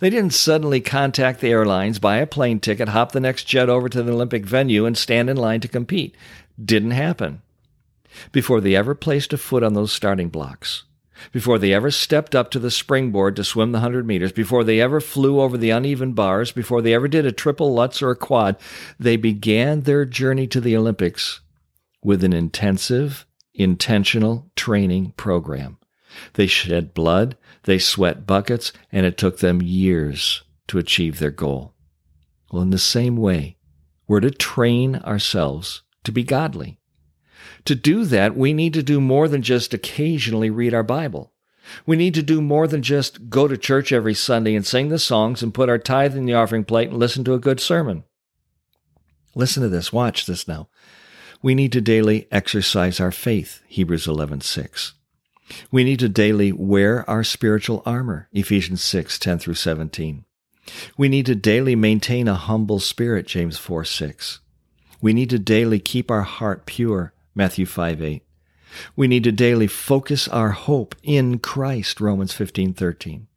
They 0.00 0.10
didn't 0.10 0.32
suddenly 0.32 0.80
contact 0.80 1.40
the 1.40 1.50
airlines, 1.50 1.98
buy 1.98 2.16
a 2.16 2.26
plane 2.26 2.60
ticket, 2.60 2.88
hop 2.88 3.12
the 3.12 3.20
next 3.20 3.44
jet 3.44 3.68
over 3.68 3.88
to 3.88 4.02
the 4.02 4.12
Olympic 4.12 4.44
venue, 4.44 4.86
and 4.86 4.96
stand 4.96 5.30
in 5.30 5.36
line 5.36 5.60
to 5.60 5.68
compete. 5.68 6.16
Didn't 6.62 6.92
happen. 6.92 7.42
Before 8.32 8.60
they 8.60 8.74
ever 8.74 8.94
placed 8.94 9.32
a 9.32 9.38
foot 9.38 9.62
on 9.62 9.74
those 9.74 9.92
starting 9.92 10.28
blocks, 10.28 10.84
before 11.32 11.58
they 11.58 11.72
ever 11.72 11.90
stepped 11.90 12.34
up 12.34 12.50
to 12.50 12.58
the 12.58 12.70
springboard 12.70 13.36
to 13.36 13.44
swim 13.44 13.72
the 13.72 13.78
100 13.78 14.06
meters, 14.06 14.32
before 14.32 14.64
they 14.64 14.80
ever 14.80 15.00
flew 15.00 15.40
over 15.40 15.56
the 15.56 15.70
uneven 15.70 16.12
bars, 16.12 16.52
before 16.52 16.82
they 16.82 16.94
ever 16.94 17.08
did 17.08 17.26
a 17.26 17.32
triple 17.32 17.74
Lutz 17.74 18.02
or 18.02 18.10
a 18.10 18.16
quad, 18.16 18.56
they 18.98 19.16
began 19.16 19.82
their 19.82 20.04
journey 20.04 20.46
to 20.46 20.60
the 20.60 20.76
Olympics 20.76 21.40
with 22.02 22.24
an 22.24 22.32
intensive, 22.32 23.26
intentional 23.54 24.50
training 24.56 25.12
program. 25.16 25.78
They 26.34 26.46
shed 26.46 26.94
blood, 26.94 27.36
they 27.64 27.78
sweat 27.78 28.26
buckets, 28.26 28.72
and 28.90 29.04
it 29.04 29.18
took 29.18 29.38
them 29.38 29.60
years 29.60 30.42
to 30.68 30.78
achieve 30.78 31.18
their 31.18 31.30
goal. 31.30 31.74
Well, 32.50 32.62
in 32.62 32.70
the 32.70 32.78
same 32.78 33.16
way, 33.16 33.56
we're 34.06 34.20
to 34.20 34.30
train 34.30 34.96
ourselves 34.96 35.82
to 36.04 36.12
be 36.12 36.22
godly. 36.24 36.77
To 37.64 37.74
do 37.74 38.04
that, 38.06 38.36
we 38.36 38.52
need 38.52 38.74
to 38.74 38.82
do 38.82 39.00
more 39.00 39.28
than 39.28 39.42
just 39.42 39.74
occasionally 39.74 40.50
read 40.50 40.74
our 40.74 40.82
Bible. 40.82 41.32
We 41.86 41.96
need 41.96 42.14
to 42.14 42.22
do 42.22 42.40
more 42.40 42.66
than 42.66 42.82
just 42.82 43.28
go 43.28 43.46
to 43.46 43.56
church 43.56 43.92
every 43.92 44.14
Sunday 44.14 44.54
and 44.54 44.66
sing 44.66 44.88
the 44.88 44.98
songs 44.98 45.42
and 45.42 45.52
put 45.52 45.68
our 45.68 45.78
tithe 45.78 46.16
in 46.16 46.24
the 46.24 46.34
offering 46.34 46.64
plate 46.64 46.88
and 46.88 46.98
listen 46.98 47.24
to 47.24 47.34
a 47.34 47.38
good 47.38 47.60
sermon. 47.60 48.04
Listen 49.34 49.62
to 49.62 49.68
this. 49.68 49.92
Watch 49.92 50.26
this 50.26 50.48
now. 50.48 50.68
We 51.42 51.54
need 51.54 51.72
to 51.72 51.80
daily 51.80 52.26
exercise 52.32 52.98
our 52.98 53.12
faith, 53.12 53.62
Hebrews 53.68 54.06
11:6. 54.06 54.94
We 55.70 55.84
need 55.84 56.00
to 56.00 56.08
daily 56.08 56.52
wear 56.52 57.08
our 57.08 57.22
spiritual 57.22 57.82
armor, 57.86 58.28
Ephesians 58.32 58.82
6, 58.82 59.18
10 59.18 59.38
through 59.38 59.54
17. 59.54 60.24
We 60.96 61.08
need 61.08 61.26
to 61.26 61.34
daily 61.34 61.76
maintain 61.76 62.28
a 62.28 62.34
humble 62.34 62.80
spirit, 62.80 63.26
James 63.26 63.56
4, 63.56 63.84
6. 63.84 64.40
We 65.00 65.12
need 65.12 65.30
to 65.30 65.38
daily 65.38 65.78
keep 65.78 66.10
our 66.10 66.22
heart 66.22 66.66
pure, 66.66 67.12
Matthew 67.38 67.66
5, 67.66 68.02
8. 68.02 68.22
We 68.96 69.06
need 69.06 69.22
to 69.22 69.30
daily 69.30 69.68
focus 69.68 70.26
our 70.26 70.50
hope 70.50 70.96
in 71.04 71.38
Christ, 71.38 72.00
Romans 72.00 72.32
15, 72.32 72.74
13. 72.74 73.28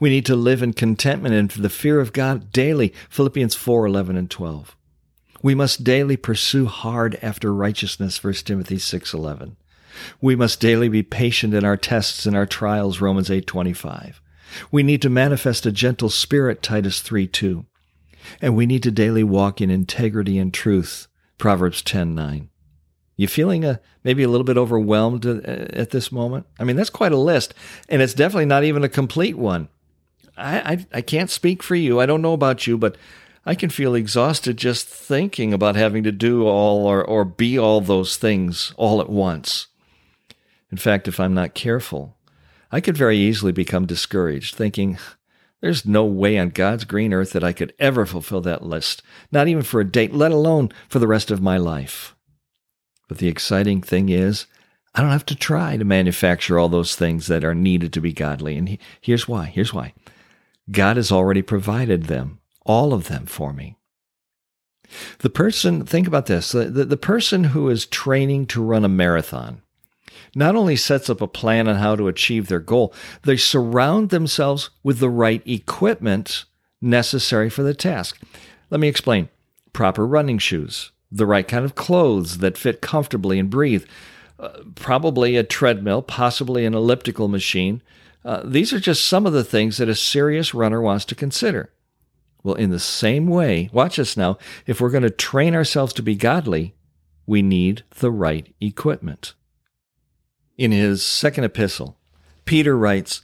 We 0.00 0.08
need 0.08 0.24
to 0.24 0.34
live 0.34 0.62
in 0.62 0.72
contentment 0.72 1.34
and 1.34 1.52
for 1.52 1.60
the 1.60 1.68
fear 1.68 2.00
of 2.00 2.14
God 2.14 2.50
daily, 2.52 2.94
Philippians 3.10 3.54
4, 3.54 3.84
11 3.84 4.16
and 4.16 4.30
12. 4.30 4.74
We 5.42 5.54
must 5.54 5.84
daily 5.84 6.16
pursue 6.16 6.64
hard 6.64 7.18
after 7.20 7.52
righteousness, 7.52 8.24
1 8.24 8.32
Timothy 8.46 8.78
6, 8.78 9.12
11. 9.12 9.58
We 10.22 10.36
must 10.36 10.58
daily 10.58 10.88
be 10.88 11.02
patient 11.02 11.52
in 11.52 11.66
our 11.66 11.76
tests 11.76 12.24
and 12.24 12.34
our 12.34 12.46
trials, 12.46 13.02
Romans 13.02 13.28
8:25. 13.28 14.22
We 14.70 14.82
need 14.82 15.02
to 15.02 15.10
manifest 15.10 15.66
a 15.66 15.70
gentle 15.70 16.08
spirit, 16.08 16.62
Titus 16.62 17.02
3:2. 17.02 17.66
And 18.40 18.56
we 18.56 18.64
need 18.64 18.82
to 18.84 18.90
daily 18.90 19.22
walk 19.22 19.60
in 19.60 19.68
integrity 19.68 20.38
and 20.38 20.52
truth, 20.52 21.08
Proverbs 21.36 21.82
10:9. 21.82 22.48
You 23.16 23.28
feeling 23.28 23.64
a, 23.64 23.80
maybe 24.02 24.22
a 24.22 24.28
little 24.28 24.44
bit 24.44 24.56
overwhelmed 24.56 25.24
uh, 25.24 25.40
at 25.44 25.90
this 25.90 26.10
moment? 26.10 26.46
I 26.58 26.64
mean, 26.64 26.76
that's 26.76 26.90
quite 26.90 27.12
a 27.12 27.16
list, 27.16 27.54
and 27.88 28.02
it's 28.02 28.14
definitely 28.14 28.46
not 28.46 28.64
even 28.64 28.82
a 28.82 28.88
complete 28.88 29.38
one. 29.38 29.68
I, 30.36 30.58
I, 30.58 30.86
I 30.94 31.00
can't 31.00 31.30
speak 31.30 31.62
for 31.62 31.76
you. 31.76 32.00
I 32.00 32.06
don't 32.06 32.22
know 32.22 32.32
about 32.32 32.66
you, 32.66 32.76
but 32.76 32.96
I 33.46 33.54
can 33.54 33.70
feel 33.70 33.94
exhausted 33.94 34.56
just 34.56 34.88
thinking 34.88 35.52
about 35.52 35.76
having 35.76 36.02
to 36.04 36.12
do 36.12 36.46
all 36.46 36.86
or, 36.86 37.04
or 37.04 37.24
be 37.24 37.58
all 37.58 37.80
those 37.80 38.16
things 38.16 38.72
all 38.76 39.00
at 39.00 39.10
once. 39.10 39.68
In 40.72 40.78
fact, 40.78 41.06
if 41.06 41.20
I'm 41.20 41.34
not 41.34 41.54
careful, 41.54 42.16
I 42.72 42.80
could 42.80 42.96
very 42.96 43.18
easily 43.18 43.52
become 43.52 43.86
discouraged, 43.86 44.56
thinking, 44.56 44.98
there's 45.60 45.86
no 45.86 46.04
way 46.04 46.36
on 46.36 46.48
God's 46.48 46.84
green 46.84 47.12
earth 47.12 47.32
that 47.32 47.44
I 47.44 47.52
could 47.52 47.72
ever 47.78 48.04
fulfill 48.06 48.40
that 48.40 48.66
list, 48.66 49.02
not 49.30 49.46
even 49.46 49.62
for 49.62 49.80
a 49.80 49.84
date, 49.84 50.12
let 50.12 50.32
alone 50.32 50.70
for 50.88 50.98
the 50.98 51.06
rest 51.06 51.30
of 51.30 51.40
my 51.40 51.56
life. 51.56 52.13
But 53.08 53.18
the 53.18 53.28
exciting 53.28 53.82
thing 53.82 54.08
is, 54.08 54.46
I 54.94 55.00
don't 55.00 55.10
have 55.10 55.26
to 55.26 55.36
try 55.36 55.76
to 55.76 55.84
manufacture 55.84 56.58
all 56.58 56.68
those 56.68 56.94
things 56.94 57.26
that 57.26 57.44
are 57.44 57.54
needed 57.54 57.92
to 57.94 58.00
be 58.00 58.12
godly. 58.12 58.56
And 58.56 58.78
here's 59.00 59.26
why. 59.26 59.46
Here's 59.46 59.74
why. 59.74 59.92
God 60.70 60.96
has 60.96 61.12
already 61.12 61.42
provided 61.42 62.04
them, 62.04 62.38
all 62.64 62.94
of 62.94 63.08
them 63.08 63.26
for 63.26 63.52
me. 63.52 63.76
The 65.18 65.30
person, 65.30 65.84
think 65.84 66.06
about 66.06 66.26
this 66.26 66.52
the, 66.52 66.66
the, 66.66 66.84
the 66.84 66.96
person 66.96 67.44
who 67.44 67.68
is 67.68 67.86
training 67.86 68.46
to 68.46 68.62
run 68.62 68.84
a 68.84 68.88
marathon 68.88 69.62
not 70.34 70.56
only 70.56 70.76
sets 70.76 71.08
up 71.08 71.20
a 71.20 71.28
plan 71.28 71.68
on 71.68 71.76
how 71.76 71.96
to 71.96 72.08
achieve 72.08 72.48
their 72.48 72.60
goal, 72.60 72.92
they 73.22 73.36
surround 73.36 74.10
themselves 74.10 74.70
with 74.82 74.98
the 74.98 75.08
right 75.08 75.42
equipment 75.46 76.44
necessary 76.80 77.48
for 77.48 77.62
the 77.62 77.74
task. 77.74 78.20
Let 78.70 78.80
me 78.80 78.88
explain 78.88 79.28
proper 79.72 80.06
running 80.06 80.38
shoes, 80.38 80.90
the 81.14 81.26
right 81.26 81.46
kind 81.46 81.64
of 81.64 81.76
clothes 81.76 82.38
that 82.38 82.58
fit 82.58 82.80
comfortably 82.80 83.38
and 83.38 83.48
breathe, 83.48 83.86
uh, 84.40 84.58
probably 84.74 85.36
a 85.36 85.44
treadmill, 85.44 86.02
possibly 86.02 86.66
an 86.66 86.74
elliptical 86.74 87.28
machine. 87.28 87.80
Uh, 88.24 88.42
these 88.44 88.72
are 88.72 88.80
just 88.80 89.06
some 89.06 89.24
of 89.24 89.32
the 89.32 89.44
things 89.44 89.76
that 89.76 89.88
a 89.88 89.94
serious 89.94 90.52
runner 90.52 90.80
wants 90.80 91.04
to 91.04 91.14
consider. 91.14 91.70
Well, 92.42 92.56
in 92.56 92.70
the 92.70 92.80
same 92.80 93.28
way, 93.28 93.70
watch 93.72 93.98
us 93.98 94.16
now, 94.16 94.38
if 94.66 94.80
we're 94.80 94.90
going 94.90 95.04
to 95.04 95.10
train 95.10 95.54
ourselves 95.54 95.92
to 95.94 96.02
be 96.02 96.16
godly, 96.16 96.74
we 97.26 97.42
need 97.42 97.84
the 98.00 98.10
right 98.10 98.52
equipment. 98.60 99.34
In 100.58 100.72
his 100.72 101.02
second 101.02 101.44
epistle, 101.44 101.96
Peter 102.44 102.76
writes, 102.76 103.22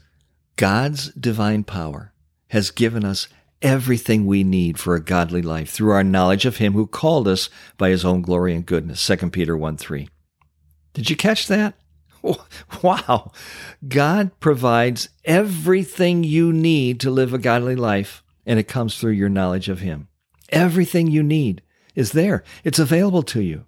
God's 0.57 1.13
divine 1.13 1.65
power 1.65 2.13
has 2.49 2.71
given 2.71 3.05
us 3.05 3.29
everything 3.63 4.27
we 4.27 4.43
need 4.43 4.79
for 4.79 4.95
a 4.95 5.03
godly 5.03 5.43
life 5.43 5.71
through 5.71 5.93
our 5.93 6.05
knowledge 6.05 6.47
of 6.47 6.57
him 6.57 6.73
who 6.73 6.87
called 6.87 7.29
us 7.29 7.51
by 7.77 7.91
his 7.91 8.05
own 8.05 8.23
glory 8.23 8.55
and 8.55 8.67
goodness. 8.67 9.05
2 9.07 9.31
Peter 9.31 9.57
1 9.57 9.77
3. 9.77 10.09
Did 10.95 11.11
you 11.11 11.17
catch 11.17 11.47
that? 11.49 11.75
Wow. 12.83 13.33
God 13.87 14.39
provides 14.41 15.09
everything 15.25 16.23
you 16.23 16.53
need 16.53 17.01
to 17.01 17.11
live 17.11 17.33
a 17.33 17.39
godly 17.39 17.77
life, 17.77 18.23
and 18.45 18.59
it 18.59 18.69
comes 18.69 18.99
through 18.99 19.13
your 19.13 19.31
knowledge 19.31 19.71
of 19.71 19.81
him. 19.81 20.09
Everything 20.51 21.07
you 21.07 21.23
need 21.23 21.63
is 21.95 22.13
there. 22.13 22.45
It's 22.63 22.79
available 22.79 23.23
to 23.25 23.41
you. 23.41 23.65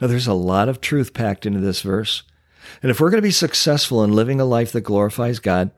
Now, 0.00 0.08
there's 0.08 0.26
a 0.26 0.34
lot 0.34 0.68
of 0.68 0.80
truth 0.80 1.14
packed 1.14 1.46
into 1.46 1.60
this 1.60 1.82
verse. 1.82 2.24
And 2.82 2.90
if 2.90 3.00
we're 3.00 3.10
going 3.10 3.22
to 3.22 3.26
be 3.26 3.30
successful 3.30 4.02
in 4.02 4.12
living 4.12 4.40
a 4.40 4.44
life 4.44 4.72
that 4.72 4.80
glorifies 4.82 5.38
God, 5.38 5.70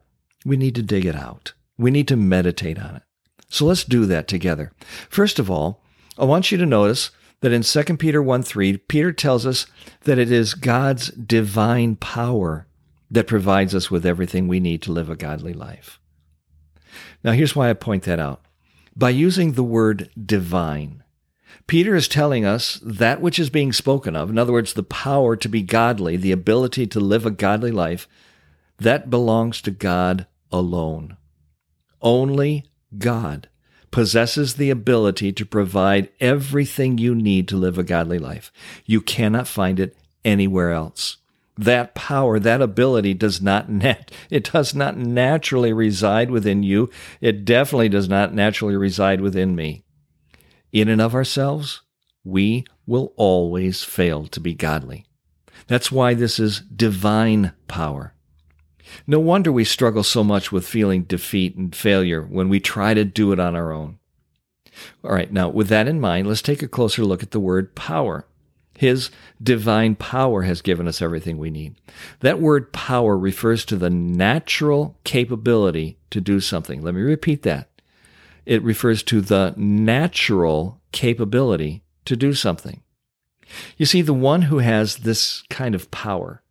we 0.45 0.57
need 0.57 0.75
to 0.77 0.83
dig 0.83 1.05
it 1.05 1.17
out. 1.17 1.53
We 1.77 1.91
need 1.91 2.09
to 2.09 2.17
meditate 2.17 2.79
on 2.79 2.97
it. 2.97 3.03
So 3.55 3.67
let's 3.67 3.85
do 3.85 4.05
that 4.07 4.27
together. 4.27 4.73
First 5.09 5.39
of 5.39 5.49
all, 5.49 5.81
I 6.19 6.25
want 6.25 6.51
you 6.51 6.59
to 6.59 6.67
notice 6.67 7.13
that 7.41 7.53
in 7.53 7.63
2 7.63 7.97
Peter 7.99 8.21
1 8.21 8.43
3, 8.43 8.79
Peter 8.79 9.13
tells 9.13 9.47
us 9.47 9.67
that 10.01 10.19
it 10.19 10.33
is 10.33 10.55
God's 10.55 11.11
divine 11.11 11.95
power 11.95 12.67
that 13.09 13.29
provides 13.29 13.73
us 13.73 13.93
with 13.93 14.05
everything 14.05 14.49
we 14.49 14.59
need 14.59 14.83
to 14.83 14.91
live 14.91 15.09
a 15.09 15.15
godly 15.15 15.53
life. 15.53 16.01
Now, 17.23 17.31
here's 17.31 17.55
why 17.55 17.71
I 17.71 17.75
point 17.75 18.03
that 18.03 18.19
out. 18.19 18.45
By 18.97 19.11
using 19.11 19.53
the 19.53 19.63
word 19.63 20.11
divine, 20.21 21.05
Peter 21.69 21.95
is 21.95 22.09
telling 22.09 22.45
us 22.45 22.81
that 22.83 23.21
which 23.21 23.39
is 23.39 23.51
being 23.51 23.73
spoken 23.73 24.17
of, 24.17 24.31
in 24.31 24.37
other 24.37 24.53
words, 24.53 24.75
the 24.75 24.83
power 24.83 25.37
to 25.37 25.49
be 25.49 25.63
godly, 25.63 26.17
the 26.17 26.33
ability 26.33 26.89
to 26.89 26.99
live 26.99 27.25
a 27.25 27.31
godly 27.31 27.71
life, 27.71 28.09
that 28.79 29.11
belongs 29.11 29.63
to 29.63 29.71
God 29.71 30.27
alone. 30.51 31.17
Only 32.03 32.65
God 32.99 33.49
possesses 33.91 34.55
the 34.55 34.71
ability 34.71 35.33
to 35.33 35.47
provide 35.47 36.09
everything 36.21 36.99
you 36.99 37.15
need 37.15 37.47
to 37.49 37.57
live 37.57 37.79
a 37.79 37.85
godly 37.85 38.19
life. 38.19 38.53
You 38.85 39.01
cannot 39.01 39.47
find 39.47 39.79
it 39.79 39.97
anywhere 40.25 40.73
else. 40.73 41.19
That 41.57 41.95
power, 41.95 42.41
that 42.41 42.61
ability 42.61 43.15
does 43.15 43.41
not 43.41 43.69
nat- 43.69 44.11
it 44.31 44.51
does 44.53 44.75
not 44.75 44.97
naturally 44.97 45.73
reside 45.73 46.31
within 46.31 46.65
you. 46.65 46.91
It 47.21 47.45
definitely 47.45 47.89
does 47.89 48.09
not 48.09 48.35
naturally 48.35 48.77
reside 48.77 49.21
within 49.21 49.55
me 49.55 49.85
in 50.75 50.89
and 50.89 51.01
of 51.01 51.15
ourselves, 51.15 51.83
we 52.25 52.65
will 52.85 53.15
always 53.17 53.85
fail 53.85 54.27
to 54.27 54.41
be 54.41 54.55
godly. 54.55 55.07
That's 55.69 55.93
why 55.93 56.15
this 56.15 56.41
is 56.41 56.61
divine 56.61 57.53
power. 57.69 58.13
No 59.07 59.19
wonder 59.19 59.51
we 59.51 59.65
struggle 59.65 60.03
so 60.03 60.23
much 60.23 60.53
with 60.53 60.67
feeling 60.67 61.03
defeat 61.03 61.57
and 61.57 61.75
failure 61.75 62.23
when 62.23 62.49
we 62.49 62.61
try 62.61 62.95
to 62.95 63.05
do 63.05 63.33
it 63.33 63.41
on 63.41 63.57
our 63.57 63.73
own. 63.73 63.99
All 65.05 65.13
right, 65.13 65.33
now 65.33 65.49
with 65.49 65.69
that 65.69 65.89
in 65.89 66.01
mind, 66.01 66.27
let's 66.27 66.43
take 66.43 66.63
a 66.63 66.69
closer 66.69 67.05
look 67.05 67.23
at 67.23 67.31
the 67.31 67.41
word 67.41 67.75
power. 67.75 68.27
His 68.77 69.11
divine 69.41 69.95
power 69.95 70.43
has 70.43 70.61
given 70.61 70.89
us 70.89 71.01
everything 71.01 71.39
we 71.39 71.51
need. 71.51 71.77
That 72.21 72.41
word 72.41 72.73
power 72.73 73.17
refers 73.17 73.65
to 73.67 73.77
the 73.77 73.91
natural 73.91 74.99
capability 75.05 75.99
to 76.11 76.21
do 76.21 76.41
something. 76.41 76.83
Let 76.83 76.95
me 76.95 77.03
repeat 77.03 77.43
that 77.43 77.69
it 78.47 78.63
refers 78.63 79.03
to 79.05 79.21
the 79.21 79.55
natural 79.57 80.81
capability 80.93 81.83
to 82.05 82.17
do 82.17 82.35
something. 82.35 82.83
You 83.77 83.87
see, 83.87 84.03
the 84.03 84.15
one 84.15 84.43
who 84.43 84.59
has 84.59 84.99
this 84.99 85.43
kind 85.51 85.75
of 85.75 85.91
power 85.91 86.43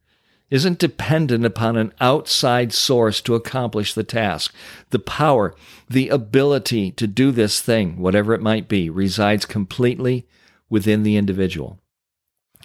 isn't 0.54 0.78
dependent 0.78 1.44
upon 1.44 1.76
an 1.76 1.92
outside 2.00 2.72
source 2.72 3.22
to 3.22 3.34
accomplish 3.34 3.96
the 3.96 4.04
task. 4.04 4.54
The 4.92 5.00
power, 5.00 5.56
the 5.90 6.10
ability 6.10 6.92
to 6.92 7.08
do 7.08 7.32
this 7.32 7.60
thing, 7.60 7.98
whatever 7.98 8.36
it 8.36 8.42
might 8.42 8.68
be, 8.68 8.88
resides 8.88 9.48
completely 9.48 10.28
within 10.70 11.02
the 11.02 11.18
individual. 11.18 11.80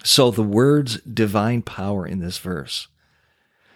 So 0.04 0.30
the 0.30 0.42
words 0.42 1.00
divine 1.00 1.62
power 1.62 2.06
in 2.06 2.18
this 2.18 2.36
verse 2.36 2.88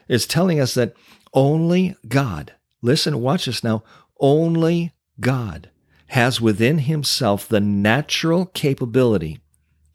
is 0.09 0.27
telling 0.27 0.61
us 0.61 0.75
that 0.75 0.93
only 1.33 1.97
God, 2.07 2.53
listen, 2.83 3.19
watch 3.19 3.47
this 3.47 3.65
now, 3.65 3.83
only 4.21 4.93
God 5.21 5.71
has 6.09 6.39
within 6.39 6.81
himself 6.81 7.49
the 7.49 7.61
natural 7.61 8.45
capability 8.45 9.39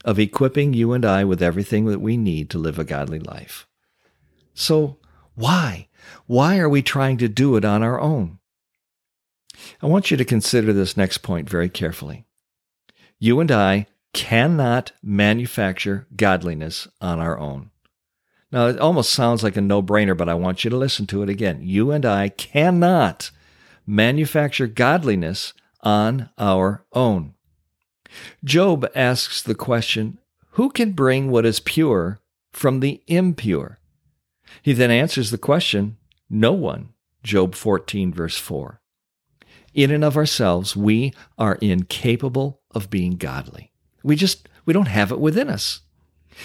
of 0.03 0.17
equipping 0.17 0.73
you 0.73 0.93
and 0.93 1.05
I 1.05 1.23
with 1.23 1.43
everything 1.43 1.85
that 1.85 2.01
we 2.01 2.17
need 2.17 2.49
to 2.49 2.57
live 2.57 2.79
a 2.79 2.83
godly 2.83 3.19
life. 3.19 3.67
So, 4.57 4.97
why? 5.35 5.87
Why 6.25 6.57
are 6.57 6.67
we 6.67 6.81
trying 6.81 7.17
to 7.17 7.27
do 7.27 7.55
it 7.57 7.63
on 7.63 7.83
our 7.83 8.01
own? 8.01 8.39
I 9.83 9.85
want 9.85 10.09
you 10.09 10.17
to 10.17 10.25
consider 10.25 10.73
this 10.73 10.97
next 10.97 11.19
point 11.19 11.47
very 11.47 11.69
carefully. 11.69 12.25
You 13.19 13.39
and 13.39 13.51
I 13.51 13.85
cannot 14.13 14.93
manufacture 15.03 16.07
godliness 16.15 16.87
on 16.99 17.19
our 17.19 17.37
own. 17.37 17.69
Now, 18.51 18.65
it 18.65 18.79
almost 18.79 19.11
sounds 19.11 19.43
like 19.43 19.57
a 19.57 19.61
no 19.61 19.83
brainer, 19.83 20.17
but 20.17 20.27
I 20.27 20.33
want 20.33 20.63
you 20.63 20.71
to 20.71 20.77
listen 20.77 21.05
to 21.07 21.21
it 21.21 21.29
again. 21.29 21.59
You 21.61 21.91
and 21.91 22.03
I 22.03 22.29
cannot 22.29 23.29
manufacture 23.85 24.65
godliness 24.65 25.53
on 25.81 26.31
our 26.39 26.83
own. 26.93 27.35
Job 28.43 28.89
asks 28.95 29.39
the 29.39 29.55
question 29.55 30.17
Who 30.51 30.71
can 30.71 30.93
bring 30.93 31.29
what 31.29 31.45
is 31.45 31.59
pure 31.59 32.19
from 32.51 32.79
the 32.79 33.03
impure? 33.05 33.77
He 34.61 34.73
then 34.73 34.91
answers 34.91 35.31
the 35.31 35.37
question 35.37 35.97
No 36.29 36.53
one. 36.53 36.89
Job 37.23 37.55
14, 37.55 38.13
verse 38.13 38.37
4. 38.37 38.79
In 39.73 39.91
and 39.91 40.03
of 40.03 40.17
ourselves, 40.17 40.75
we 40.75 41.13
are 41.37 41.55
incapable 41.55 42.61
of 42.71 42.89
being 42.89 43.17
godly. 43.17 43.71
We 44.03 44.15
just, 44.15 44.47
we 44.65 44.73
don't 44.73 44.87
have 44.87 45.11
it 45.11 45.19
within 45.19 45.49
us. 45.49 45.81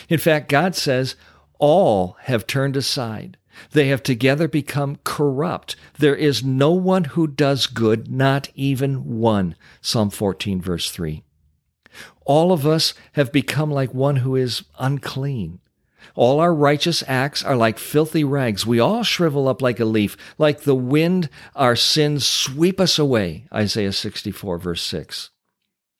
In 0.09 0.19
fact, 0.19 0.49
God 0.49 0.75
says, 0.75 1.17
all 1.59 2.17
have 2.23 2.47
turned 2.47 2.77
aside. 2.77 3.37
They 3.71 3.89
have 3.89 4.03
together 4.03 4.49
become 4.49 4.99
corrupt. 5.05 5.77
There 5.99 6.17
is 6.17 6.43
no 6.43 6.73
one 6.73 7.05
who 7.05 7.27
does 7.27 7.67
good, 7.67 8.11
not 8.11 8.49
even 8.55 9.19
one. 9.19 9.55
Psalm 9.81 10.11
14, 10.11 10.61
verse 10.61 10.91
3. 10.91 11.23
All 12.25 12.53
of 12.53 12.67
us 12.67 12.95
have 13.13 13.33
become 13.33 13.71
like 13.71 13.95
one 13.95 14.17
who 14.17 14.35
is 14.35 14.65
unclean. 14.79 15.61
All 16.15 16.41
our 16.41 16.55
righteous 16.55 17.03
acts 17.07 17.43
are 17.43 17.57
like 17.57 17.79
filthy 17.79 18.25
rags. 18.25 18.67
We 18.67 18.79
all 18.79 19.03
shrivel 19.03 19.49
up 19.49 19.63
like 19.63 19.81
a 19.81 19.85
leaf. 19.85 20.17
Like 20.39 20.63
the 20.63 20.75
wind, 20.75 21.29
our 21.57 21.77
sins 21.77 22.27
sweep 22.27 22.81
us 22.81 22.99
away. 22.99 23.47
Isaiah 23.53 23.93
64, 23.93 24.59
verse 24.59 24.83
6. 24.83 25.31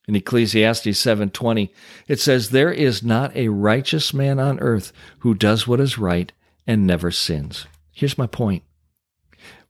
In 0.09 0.17
Ecclesiastes 0.17 0.99
7:20, 0.99 1.71
it 2.09 2.21
says, 2.21 2.51
There 2.51 2.73
is 2.73 3.03
not 3.03 3.35
a 3.37 3.49
righteous 3.49 4.13
man 4.13 4.39
on 4.39 4.59
earth 4.61 4.93
who 5.21 5.35
does 5.35 5.67
what 5.67 5.81
is 5.81 5.97
right 5.97 6.33
and 6.67 6.87
never 6.87 7.11
sins. 7.11 7.67
Here's 7.93 8.19
my 8.19 8.27
point. 8.27 8.65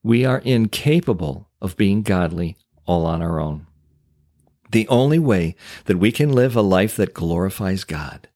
We 0.03 0.25
are 0.25 0.39
incapable 0.39 1.49
of 1.61 1.77
being 1.77 2.03
godly 2.03 2.57
all 2.87 3.07
on 3.07 3.23
our 3.23 3.39
own. 3.39 3.67
The 4.73 4.89
only 4.89 5.19
way 5.19 5.55
that 5.85 5.99
we 5.99 6.11
can 6.11 6.33
live 6.33 6.57
a 6.57 6.63
life 6.63 6.97
that 6.97 7.15
glorifies 7.15 7.85
God 7.85 8.29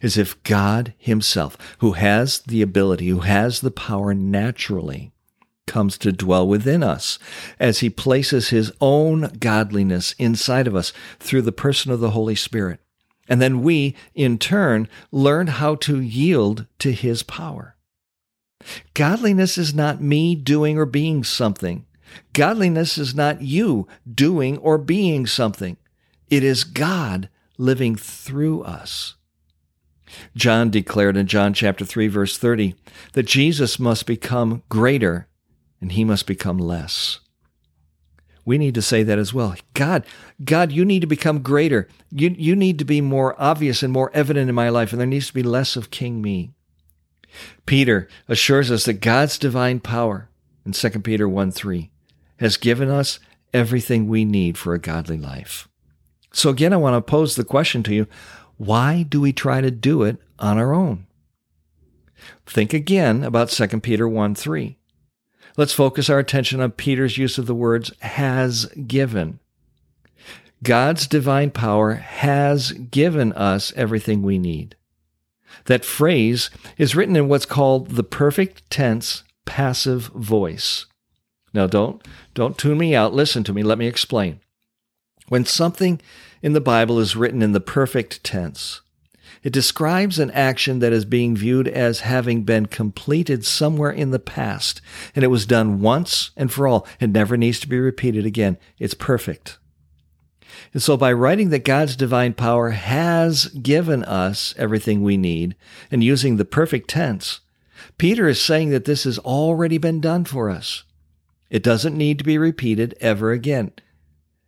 is 0.00 0.16
if 0.16 0.42
God 0.42 0.94
Himself, 0.98 1.56
who 1.78 1.92
has 1.92 2.40
the 2.40 2.62
ability, 2.62 3.08
who 3.08 3.20
has 3.20 3.60
the 3.60 3.70
power 3.70 4.14
naturally, 4.14 5.12
comes 5.66 5.96
to 5.98 6.12
dwell 6.12 6.46
within 6.46 6.82
us 6.82 7.18
as 7.58 7.80
He 7.80 7.90
places 7.90 8.48
His 8.48 8.72
own 8.80 9.32
godliness 9.38 10.14
inside 10.18 10.66
of 10.66 10.74
us 10.74 10.92
through 11.18 11.42
the 11.42 11.52
person 11.52 11.92
of 11.92 12.00
the 12.00 12.10
Holy 12.10 12.34
Spirit. 12.34 12.80
And 13.28 13.40
then 13.40 13.62
we, 13.62 13.94
in 14.14 14.38
turn, 14.38 14.88
learn 15.10 15.46
how 15.46 15.76
to 15.76 16.00
yield 16.00 16.66
to 16.80 16.92
His 16.92 17.22
power. 17.22 17.76
Godliness 18.94 19.58
is 19.58 19.74
not 19.74 20.00
me 20.00 20.34
doing 20.34 20.78
or 20.78 20.86
being 20.86 21.24
something. 21.24 21.86
Godliness 22.32 22.98
is 22.98 23.14
not 23.14 23.42
you 23.42 23.86
doing 24.12 24.58
or 24.58 24.78
being 24.78 25.26
something. 25.26 25.76
It 26.30 26.44
is 26.44 26.64
God 26.64 27.28
living 27.58 27.96
through 27.96 28.62
us. 28.62 29.16
John 30.36 30.70
declared 30.70 31.16
in 31.16 31.26
John 31.26 31.54
chapter 31.54 31.84
3 31.84 32.08
verse 32.08 32.38
30 32.38 32.74
that 33.12 33.24
Jesus 33.24 33.78
must 33.78 34.06
become 34.06 34.62
greater 34.68 35.28
and 35.80 35.92
he 35.92 36.04
must 36.04 36.26
become 36.26 36.58
less. 36.58 37.20
We 38.44 38.58
need 38.58 38.74
to 38.74 38.82
say 38.82 39.02
that 39.02 39.18
as 39.18 39.32
well. 39.32 39.54
God, 39.74 40.04
God, 40.44 40.72
you 40.72 40.84
need 40.84 41.00
to 41.00 41.06
become 41.06 41.42
greater. 41.42 41.88
You, 42.10 42.34
you 42.36 42.56
need 42.56 42.78
to 42.78 42.84
be 42.84 43.00
more 43.00 43.40
obvious 43.40 43.82
and 43.82 43.92
more 43.92 44.10
evident 44.14 44.48
in 44.48 44.54
my 44.54 44.68
life, 44.68 44.92
and 44.92 45.00
there 45.00 45.06
needs 45.06 45.28
to 45.28 45.34
be 45.34 45.44
less 45.44 45.76
of 45.76 45.90
King 45.90 46.20
me. 46.20 46.50
Peter 47.66 48.08
assures 48.28 48.70
us 48.70 48.84
that 48.84 48.94
God's 48.94 49.38
divine 49.38 49.80
power 49.80 50.28
in 50.66 50.72
2 50.72 50.90
Peter 51.00 51.28
1 51.28 51.52
3 51.52 51.90
has 52.38 52.56
given 52.56 52.90
us 52.90 53.20
everything 53.54 54.08
we 54.08 54.24
need 54.24 54.58
for 54.58 54.74
a 54.74 54.78
godly 54.78 55.16
life. 55.16 55.68
So, 56.32 56.50
again, 56.50 56.72
I 56.72 56.78
want 56.78 56.94
to 56.96 57.10
pose 57.10 57.36
the 57.36 57.44
question 57.44 57.82
to 57.84 57.94
you 57.94 58.06
why 58.64 59.02
do 59.02 59.20
we 59.20 59.32
try 59.32 59.60
to 59.60 59.72
do 59.72 60.04
it 60.04 60.18
on 60.38 60.56
our 60.56 60.72
own? 60.72 61.04
Think 62.46 62.72
again 62.72 63.24
about 63.24 63.48
2 63.48 63.80
Peter 63.80 64.08
1 64.08 64.36
3. 64.36 64.78
Let's 65.56 65.72
focus 65.72 66.08
our 66.08 66.20
attention 66.20 66.60
on 66.60 66.70
Peter's 66.70 67.18
use 67.18 67.38
of 67.38 67.46
the 67.46 67.56
words 67.56 67.92
has 68.00 68.66
given. 68.86 69.40
God's 70.62 71.08
divine 71.08 71.50
power 71.50 71.94
has 71.94 72.70
given 72.70 73.32
us 73.32 73.72
everything 73.74 74.22
we 74.22 74.38
need. 74.38 74.76
That 75.64 75.84
phrase 75.84 76.48
is 76.78 76.94
written 76.94 77.16
in 77.16 77.28
what's 77.28 77.46
called 77.46 77.90
the 77.90 78.04
perfect 78.04 78.70
tense 78.70 79.24
passive 79.44 80.04
voice. 80.14 80.86
Now 81.52 81.66
don't 81.66 82.00
don't 82.32 82.56
tune 82.56 82.78
me 82.78 82.94
out, 82.94 83.12
listen 83.12 83.42
to 83.42 83.52
me, 83.52 83.64
let 83.64 83.78
me 83.78 83.88
explain. 83.88 84.38
When 85.28 85.44
something 85.44 86.00
in 86.42 86.52
the 86.52 86.60
Bible 86.60 86.98
is 86.98 87.16
written 87.16 87.40
in 87.40 87.52
the 87.52 87.60
perfect 87.60 88.22
tense, 88.24 88.80
it 89.42 89.52
describes 89.52 90.18
an 90.18 90.30
action 90.30 90.78
that 90.78 90.92
is 90.92 91.04
being 91.04 91.34
viewed 91.34 91.66
as 91.66 92.00
having 92.00 92.42
been 92.42 92.66
completed 92.66 93.44
somewhere 93.44 93.90
in 93.90 94.10
the 94.10 94.20
past, 94.20 94.80
and 95.16 95.24
it 95.24 95.28
was 95.28 95.46
done 95.46 95.80
once 95.80 96.30
and 96.36 96.52
for 96.52 96.68
all. 96.68 96.86
It 97.00 97.10
never 97.10 97.36
needs 97.36 97.58
to 97.60 97.68
be 97.68 97.78
repeated 97.78 98.24
again. 98.24 98.56
It's 98.78 98.94
perfect. 98.94 99.58
And 100.72 100.82
so 100.82 100.96
by 100.96 101.12
writing 101.12 101.50
that 101.50 101.64
God's 101.64 101.96
divine 101.96 102.34
power 102.34 102.70
has 102.70 103.46
given 103.46 104.04
us 104.04 104.54
everything 104.56 105.02
we 105.02 105.16
need 105.16 105.56
and 105.90 106.04
using 106.04 106.36
the 106.36 106.44
perfect 106.44 106.88
tense, 106.88 107.40
Peter 107.98 108.28
is 108.28 108.40
saying 108.40 108.70
that 108.70 108.84
this 108.84 109.04
has 109.04 109.18
already 109.18 109.78
been 109.78 110.00
done 110.00 110.24
for 110.24 110.50
us. 110.50 110.84
It 111.50 111.62
doesn't 111.62 111.96
need 111.96 112.18
to 112.18 112.24
be 112.24 112.38
repeated 112.38 112.94
ever 113.00 113.32
again. 113.32 113.72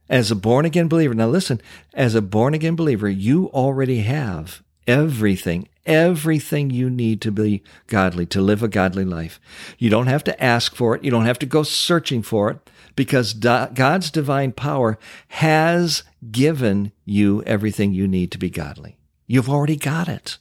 As 0.08 0.30
a 0.30 0.36
born 0.36 0.64
again 0.64 0.88
believer, 0.88 1.14
now 1.14 1.28
listen, 1.28 1.60
as 1.94 2.14
a 2.14 2.22
born 2.22 2.54
again 2.54 2.76
believer, 2.76 3.08
you 3.08 3.46
already 3.48 4.00
have 4.00 4.62
everything, 4.86 5.68
everything 5.86 6.70
you 6.70 6.90
need 6.90 7.20
to 7.22 7.32
be 7.32 7.62
godly, 7.86 8.26
to 8.26 8.42
live 8.42 8.62
a 8.62 8.68
godly 8.68 9.04
life. 9.04 9.40
You 9.78 9.90
don't 9.90 10.06
have 10.06 10.24
to 10.24 10.42
ask 10.42 10.74
for 10.74 10.94
it. 10.94 11.04
You 11.04 11.10
don't 11.10 11.24
have 11.24 11.38
to 11.40 11.46
go 11.46 11.62
searching 11.62 12.22
for 12.22 12.50
it 12.50 12.70
because 12.96 13.34
God's 13.34 14.10
divine 14.10 14.52
power 14.52 14.98
has 15.28 16.02
given 16.30 16.92
you 17.04 17.42
everything 17.44 17.92
you 17.92 18.06
need 18.06 18.30
to 18.32 18.38
be 18.38 18.50
godly. 18.50 18.96
You've 19.26 19.48
already 19.48 19.76
got 19.76 20.08
it. 20.08 20.38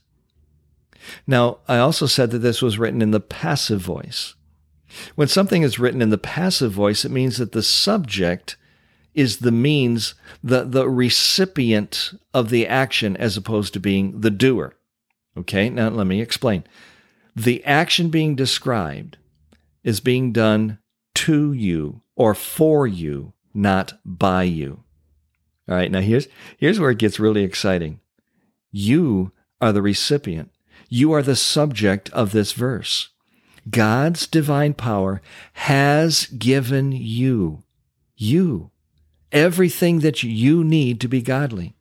Now, 1.25 1.59
I 1.67 1.77
also 1.77 2.05
said 2.05 2.31
that 2.31 2.39
this 2.39 2.61
was 2.61 2.77
written 2.77 3.01
in 3.01 3.11
the 3.11 3.19
passive 3.19 3.81
voice. 3.81 4.35
When 5.15 5.27
something 5.27 5.63
is 5.63 5.79
written 5.79 6.01
in 6.01 6.09
the 6.09 6.17
passive 6.17 6.71
voice, 6.71 7.03
it 7.03 7.11
means 7.11 7.37
that 7.37 7.51
the 7.51 7.63
subject 7.63 8.55
is 9.13 9.37
the 9.37 9.51
means, 9.51 10.15
the, 10.43 10.63
the 10.63 10.89
recipient 10.89 12.11
of 12.33 12.49
the 12.49 12.67
action 12.67 13.15
as 13.17 13.37
opposed 13.37 13.73
to 13.73 13.79
being 13.79 14.21
the 14.21 14.31
doer. 14.31 14.75
Okay, 15.37 15.69
now 15.69 15.89
let 15.89 16.07
me 16.07 16.21
explain. 16.21 16.63
The 17.35 17.63
action 17.65 18.09
being 18.09 18.35
described 18.35 19.17
is 19.83 19.99
being 19.99 20.31
done 20.31 20.79
to 21.15 21.53
you 21.53 22.01
or 22.15 22.35
for 22.35 22.85
you, 22.87 23.33
not 23.53 23.99
by 24.05 24.43
you. 24.43 24.83
All 25.67 25.75
right, 25.75 25.91
now 25.91 26.01
here's, 26.01 26.27
here's 26.57 26.79
where 26.79 26.91
it 26.91 26.97
gets 26.97 27.19
really 27.19 27.43
exciting. 27.43 27.99
You 28.71 29.31
are 29.61 29.71
the 29.71 29.81
recipient. 29.81 30.51
You 30.89 31.11
are 31.13 31.23
the 31.23 31.35
subject 31.35 32.09
of 32.11 32.31
this 32.31 32.51
verse. 32.51 33.09
God's 33.69 34.27
divine 34.27 34.73
power 34.73 35.21
has 35.53 36.25
given 36.27 36.91
you, 36.91 37.63
you, 38.15 38.71
everything 39.33 39.99
that 39.99 40.23
you 40.23 40.63
need 40.63 41.01
to 41.01 41.07
be 41.09 41.21
godly. 41.21 41.75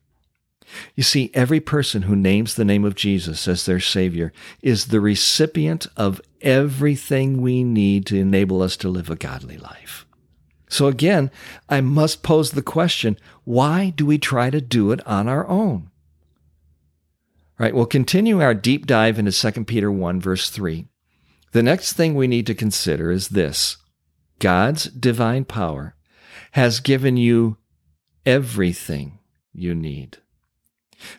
You 0.95 1.03
see, 1.03 1.29
every 1.33 1.59
person 1.59 2.03
who 2.03 2.15
names 2.15 2.55
the 2.55 2.65
name 2.65 2.83
of 2.83 2.95
Jesus 2.95 3.47
as 3.47 3.65
their 3.65 3.79
Savior 3.79 4.33
is 4.61 4.87
the 4.87 4.99
recipient 4.99 5.87
of 5.95 6.21
everything 6.41 7.41
we 7.41 7.63
need 7.63 8.05
to 8.07 8.17
enable 8.17 8.61
us 8.61 8.75
to 8.77 8.89
live 8.89 9.09
a 9.09 9.15
godly 9.15 9.57
life. 9.57 10.05
So 10.67 10.87
again, 10.87 11.29
I 11.69 11.81
must 11.81 12.23
pose 12.23 12.51
the 12.51 12.63
question 12.63 13.17
why 13.43 13.91
do 13.95 14.05
we 14.05 14.17
try 14.17 14.49
to 14.49 14.59
do 14.59 14.91
it 14.91 15.05
on 15.07 15.27
our 15.27 15.47
own? 15.47 15.91
All 17.59 17.65
right, 17.65 17.75
we'll 17.75 17.85
continue 17.85 18.41
our 18.41 18.55
deep 18.55 18.87
dive 18.87 19.19
into 19.19 19.31
2 19.31 19.65
Peter 19.65 19.91
1, 19.91 20.19
verse 20.19 20.49
3. 20.49 20.87
The 21.51 21.61
next 21.61 21.93
thing 21.93 22.15
we 22.15 22.27
need 22.27 22.47
to 22.47 22.55
consider 22.55 23.11
is 23.11 23.29
this 23.29 23.77
God's 24.39 24.85
divine 24.85 25.45
power 25.45 25.95
has 26.53 26.79
given 26.79 27.17
you 27.17 27.57
everything 28.27 29.17
you 29.53 29.73
need. 29.73 30.17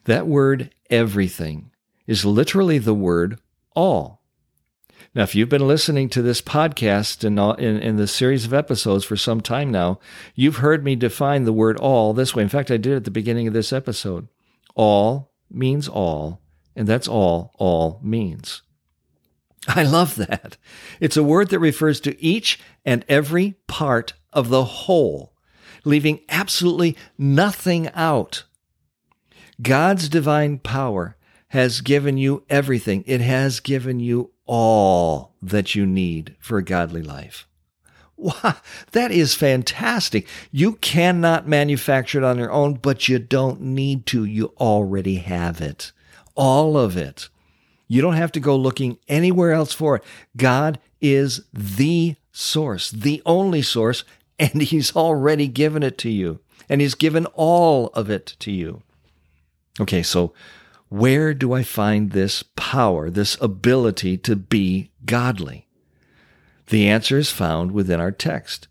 That 0.04 0.28
word, 0.28 0.70
everything, 0.90 1.72
is 2.06 2.24
literally 2.24 2.78
the 2.78 2.94
word 2.94 3.40
all. 3.74 4.22
Now, 5.12 5.24
if 5.24 5.34
you've 5.34 5.48
been 5.48 5.66
listening 5.66 6.08
to 6.10 6.22
this 6.22 6.40
podcast 6.40 7.24
and 7.24 7.38
in, 7.60 7.76
in, 7.76 7.82
in 7.82 7.96
the 7.96 8.06
series 8.06 8.44
of 8.44 8.54
episodes 8.54 9.04
for 9.04 9.16
some 9.16 9.40
time 9.40 9.72
now, 9.72 9.98
you've 10.36 10.58
heard 10.58 10.84
me 10.84 10.94
define 10.94 11.44
the 11.44 11.52
word 11.52 11.78
all 11.78 12.12
this 12.12 12.34
way. 12.34 12.44
In 12.44 12.48
fact, 12.48 12.70
I 12.70 12.76
did 12.76 12.94
at 12.94 13.04
the 13.04 13.10
beginning 13.10 13.48
of 13.48 13.54
this 13.54 13.72
episode. 13.72 14.28
All 14.76 15.32
means 15.50 15.88
all, 15.88 16.40
and 16.76 16.86
that's 16.86 17.08
all 17.08 17.52
all 17.58 18.00
means. 18.04 18.62
I 19.66 19.82
love 19.82 20.14
that. 20.16 20.58
It's 21.00 21.16
a 21.16 21.24
word 21.24 21.50
that 21.50 21.58
refers 21.58 21.98
to 22.00 22.22
each 22.22 22.60
and 22.84 23.04
every 23.08 23.56
part 23.66 24.12
of 24.34 24.48
the 24.48 24.64
whole, 24.64 25.32
leaving 25.84 26.20
absolutely 26.28 26.96
nothing 27.16 27.88
out. 27.94 28.44
God's 29.62 30.08
divine 30.08 30.58
power 30.58 31.16
has 31.48 31.80
given 31.80 32.18
you 32.18 32.44
everything. 32.50 33.04
It 33.06 33.20
has 33.20 33.60
given 33.60 34.00
you 34.00 34.32
all 34.46 35.34
that 35.40 35.74
you 35.74 35.86
need 35.86 36.36
for 36.40 36.58
a 36.58 36.64
godly 36.64 37.02
life. 37.02 37.46
Wow, 38.16 38.56
that 38.92 39.10
is 39.10 39.34
fantastic. 39.34 40.28
You 40.50 40.74
cannot 40.74 41.48
manufacture 41.48 42.18
it 42.18 42.24
on 42.24 42.38
your 42.38 42.50
own, 42.50 42.74
but 42.74 43.08
you 43.08 43.18
don't 43.18 43.60
need 43.60 44.06
to. 44.06 44.24
You 44.24 44.52
already 44.58 45.16
have 45.16 45.60
it. 45.60 45.92
All 46.34 46.76
of 46.76 46.96
it. 46.96 47.28
You 47.86 48.02
don't 48.02 48.14
have 48.14 48.32
to 48.32 48.40
go 48.40 48.56
looking 48.56 48.98
anywhere 49.08 49.52
else 49.52 49.72
for 49.72 49.96
it. 49.96 50.04
God 50.36 50.78
is 51.00 51.42
the 51.52 52.16
source, 52.32 52.90
the 52.90 53.22
only 53.26 53.62
source, 53.62 54.04
and 54.38 54.62
He's 54.62 54.94
already 54.94 55.48
given 55.48 55.82
it 55.82 55.98
to 55.98 56.10
you. 56.10 56.40
And 56.68 56.80
He's 56.80 56.94
given 56.94 57.26
all 57.34 57.88
of 57.88 58.10
it 58.10 58.36
to 58.40 58.50
you. 58.50 58.82
Okay, 59.80 60.02
so 60.02 60.32
where 60.88 61.34
do 61.34 61.52
I 61.52 61.62
find 61.62 62.10
this 62.10 62.44
power, 62.56 63.10
this 63.10 63.36
ability 63.40 64.16
to 64.18 64.36
be 64.36 64.90
godly? 65.04 65.66
The 66.68 66.88
answer 66.88 67.18
is 67.18 67.30
found 67.30 67.72
within 67.72 68.00
our 68.00 68.12
text. 68.12 68.68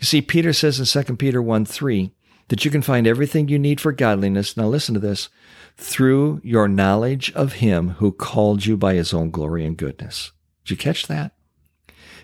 You 0.00 0.06
see, 0.06 0.22
Peter 0.22 0.52
says 0.52 0.80
in 0.80 1.04
2 1.04 1.16
Peter 1.16 1.40
1 1.40 1.64
3 1.64 2.10
that 2.48 2.64
you 2.64 2.70
can 2.70 2.82
find 2.82 3.06
everything 3.06 3.48
you 3.48 3.58
need 3.58 3.80
for 3.80 3.92
godliness. 3.92 4.56
Now, 4.56 4.66
listen 4.66 4.94
to 4.94 5.00
this 5.00 5.28
through 5.76 6.40
your 6.42 6.68
knowledge 6.68 7.32
of 7.34 7.54
him 7.54 7.90
who 7.90 8.10
called 8.10 8.64
you 8.64 8.76
by 8.76 8.94
his 8.94 9.12
own 9.12 9.30
glory 9.30 9.64
and 9.64 9.76
goodness. 9.76 10.32
Did 10.64 10.70
you 10.70 10.76
catch 10.76 11.06
that? 11.06 11.32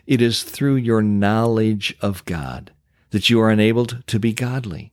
It 0.07 0.20
is 0.20 0.42
through 0.42 0.76
your 0.76 1.02
knowledge 1.02 1.96
of 2.00 2.24
God 2.24 2.72
that 3.12 3.31
you 3.31 3.40
are 3.40 3.51
enabled 3.51 4.03
to 4.09 4.18
be 4.18 4.33
godly. 4.33 4.92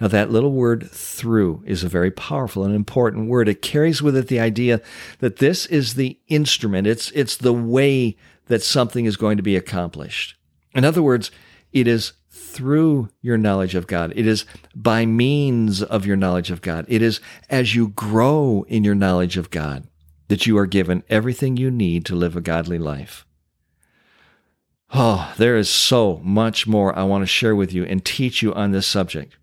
Now, 0.00 0.08
that 0.08 0.30
little 0.30 0.52
word 0.52 0.90
through 0.90 1.64
is 1.66 1.82
a 1.82 1.88
very 1.88 2.10
powerful 2.10 2.64
and 2.64 2.74
important 2.74 3.28
word. 3.28 3.48
It 3.48 3.62
carries 3.62 4.02
with 4.02 4.14
it 4.14 4.28
the 4.28 4.40
idea 4.40 4.82
that 5.20 5.36
this 5.36 5.64
is 5.66 5.94
the 5.94 6.18
instrument. 6.28 6.86
It's, 6.86 7.10
it's 7.12 7.36
the 7.36 7.54
way 7.54 8.16
that 8.46 8.62
something 8.62 9.06
is 9.06 9.16
going 9.16 9.38
to 9.38 9.42
be 9.42 9.56
accomplished. 9.56 10.36
In 10.74 10.84
other 10.84 11.02
words, 11.02 11.30
it 11.72 11.88
is 11.88 12.12
through 12.30 13.08
your 13.22 13.38
knowledge 13.38 13.74
of 13.74 13.86
God. 13.86 14.12
It 14.14 14.26
is 14.26 14.44
by 14.74 15.06
means 15.06 15.82
of 15.82 16.04
your 16.04 16.16
knowledge 16.16 16.50
of 16.50 16.60
God. 16.60 16.84
It 16.88 17.00
is 17.00 17.20
as 17.48 17.74
you 17.74 17.88
grow 17.88 18.66
in 18.68 18.84
your 18.84 18.94
knowledge 18.94 19.38
of 19.38 19.50
God 19.50 19.86
that 20.28 20.46
you 20.46 20.58
are 20.58 20.66
given 20.66 21.04
everything 21.08 21.56
you 21.56 21.70
need 21.70 22.04
to 22.06 22.14
live 22.14 22.36
a 22.36 22.40
godly 22.40 22.78
life. 22.78 23.25
Oh, 24.94 25.34
there 25.36 25.56
is 25.56 25.68
so 25.68 26.20
much 26.22 26.66
more 26.66 26.96
I 26.96 27.02
want 27.02 27.22
to 27.22 27.26
share 27.26 27.56
with 27.56 27.72
you 27.72 27.84
and 27.84 28.04
teach 28.04 28.42
you 28.42 28.54
on 28.54 28.70
this 28.70 28.86
subject. 28.86 29.36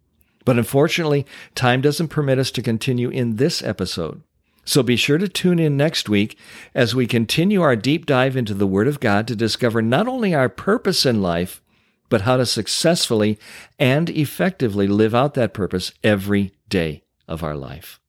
But 0.45 0.57
unfortunately, 0.57 1.25
time 1.55 1.81
doesn't 1.81 2.09
permit 2.09 2.39
us 2.39 2.51
to 2.51 2.61
continue 2.61 3.09
in 3.09 3.35
this 3.35 3.61
episode. 3.61 4.23
So 4.65 4.81
be 4.81 4.95
sure 4.95 5.17
to 5.17 5.27
tune 5.27 5.59
in 5.59 5.75
next 5.75 6.07
week 6.07 6.37
as 6.73 6.95
we 6.95 7.05
continue 7.05 7.61
our 7.61 7.75
deep 7.75 8.05
dive 8.05 8.37
into 8.37 8.53
the 8.53 8.67
Word 8.67 8.87
of 8.87 8.99
God 8.99 9.27
to 9.27 9.35
discover 9.35 9.81
not 9.81 10.07
only 10.07 10.33
our 10.33 10.49
purpose 10.49 11.05
in 11.05 11.21
life, 11.21 11.61
but 12.09 12.21
how 12.21 12.37
to 12.37 12.45
successfully 12.45 13.37
and 13.77 14.09
effectively 14.09 14.87
live 14.87 15.13
out 15.13 15.33
that 15.33 15.53
purpose 15.53 15.91
every 16.03 16.53
day 16.69 17.03
of 17.27 17.43
our 17.43 17.55
life. 17.55 17.99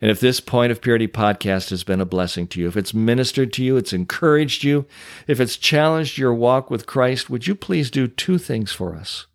And 0.00 0.10
if 0.10 0.20
this 0.20 0.40
Point 0.40 0.72
of 0.72 0.80
Purity 0.80 1.08
podcast 1.08 1.70
has 1.70 1.84
been 1.84 2.00
a 2.00 2.04
blessing 2.04 2.46
to 2.48 2.60
you, 2.60 2.68
if 2.68 2.76
it's 2.76 2.92
ministered 2.92 3.52
to 3.54 3.64
you, 3.64 3.76
it's 3.76 3.92
encouraged 3.92 4.64
you, 4.64 4.86
if 5.26 5.40
it's 5.40 5.56
challenged 5.56 6.18
your 6.18 6.34
walk 6.34 6.70
with 6.70 6.86
Christ, 6.86 7.30
would 7.30 7.46
you 7.46 7.54
please 7.54 7.90
do 7.90 8.06
two 8.08 8.38
things 8.38 8.72
for 8.72 8.94
us? 8.94 9.26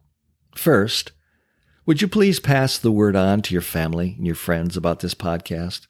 First, 0.54 1.12
would 1.86 2.02
you 2.02 2.08
please 2.08 2.40
pass 2.40 2.78
the 2.78 2.92
word 2.92 3.16
on 3.16 3.42
to 3.44 3.54
your 3.54 3.62
family 3.62 4.14
and 4.18 4.26
your 4.26 4.36
friends 4.36 4.78
about 4.78 5.00
this 5.00 5.16
podcast? 5.16 5.88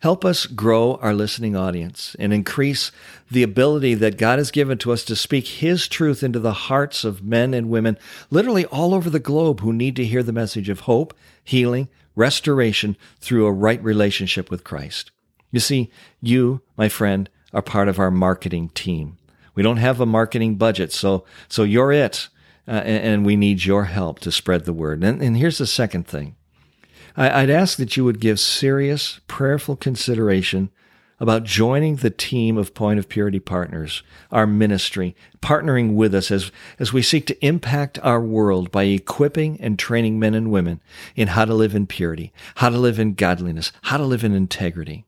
Help 0.00 0.24
us 0.24 0.46
grow 0.46 0.94
our 0.96 1.14
listening 1.14 1.56
audience 1.56 2.16
and 2.18 2.32
increase 2.32 2.90
the 3.30 3.42
ability 3.42 3.94
that 3.94 4.18
God 4.18 4.38
has 4.38 4.50
given 4.50 4.78
to 4.78 4.92
us 4.92 5.04
to 5.04 5.16
speak 5.16 5.46
His 5.46 5.88
truth 5.88 6.22
into 6.22 6.38
the 6.38 6.52
hearts 6.52 7.04
of 7.04 7.22
men 7.22 7.54
and 7.54 7.68
women 7.68 7.98
literally 8.30 8.64
all 8.66 8.94
over 8.94 9.10
the 9.10 9.18
globe 9.18 9.60
who 9.60 9.72
need 9.72 9.96
to 9.96 10.04
hear 10.04 10.22
the 10.22 10.32
message 10.32 10.68
of 10.68 10.80
hope, 10.80 11.14
healing, 11.44 11.88
restoration 12.18 12.96
through 13.20 13.46
a 13.46 13.52
right 13.52 13.82
relationship 13.82 14.50
with 14.50 14.64
Christ. 14.64 15.12
You 15.50 15.60
see, 15.60 15.90
you, 16.20 16.60
my 16.76 16.88
friend, 16.88 17.30
are 17.54 17.62
part 17.62 17.88
of 17.88 17.98
our 17.98 18.10
marketing 18.10 18.70
team. 18.70 19.16
We 19.54 19.62
don't 19.62 19.78
have 19.78 20.00
a 20.00 20.06
marketing 20.06 20.56
budget, 20.56 20.92
so, 20.92 21.24
so 21.48 21.62
you're 21.62 21.92
it 21.92 22.28
uh, 22.66 22.82
and, 22.84 23.04
and, 23.04 23.26
we 23.26 23.34
need 23.34 23.64
your 23.64 23.84
help 23.84 24.18
to 24.20 24.30
spread 24.30 24.66
the 24.66 24.74
word. 24.74 25.02
And, 25.02 25.22
and 25.22 25.38
here's 25.38 25.56
the 25.56 25.66
second 25.66 26.06
thing 26.06 26.36
I, 27.16 27.42
I'd 27.42 27.50
ask 27.50 27.78
that 27.78 27.96
you 27.96 28.04
would 28.04 28.20
give 28.20 28.38
serious, 28.38 29.20
prayerful 29.26 29.76
consideration 29.76 30.70
about 31.20 31.44
joining 31.44 31.96
the 31.96 32.10
team 32.10 32.56
of 32.56 32.74
Point 32.74 32.98
of 32.98 33.08
Purity 33.08 33.40
partners, 33.40 34.02
our 34.30 34.46
ministry, 34.46 35.16
partnering 35.40 35.94
with 35.94 36.14
us 36.14 36.30
as, 36.30 36.52
as 36.78 36.92
we 36.92 37.02
seek 37.02 37.26
to 37.26 37.44
impact 37.44 37.98
our 38.02 38.20
world 38.20 38.70
by 38.70 38.84
equipping 38.84 39.60
and 39.60 39.78
training 39.78 40.18
men 40.18 40.34
and 40.34 40.50
women 40.50 40.80
in 41.16 41.28
how 41.28 41.44
to 41.44 41.54
live 41.54 41.74
in 41.74 41.86
purity, 41.86 42.32
how 42.56 42.68
to 42.68 42.78
live 42.78 42.98
in 42.98 43.14
godliness, 43.14 43.72
how 43.82 43.96
to 43.96 44.04
live 44.04 44.24
in 44.24 44.34
integrity. 44.34 45.04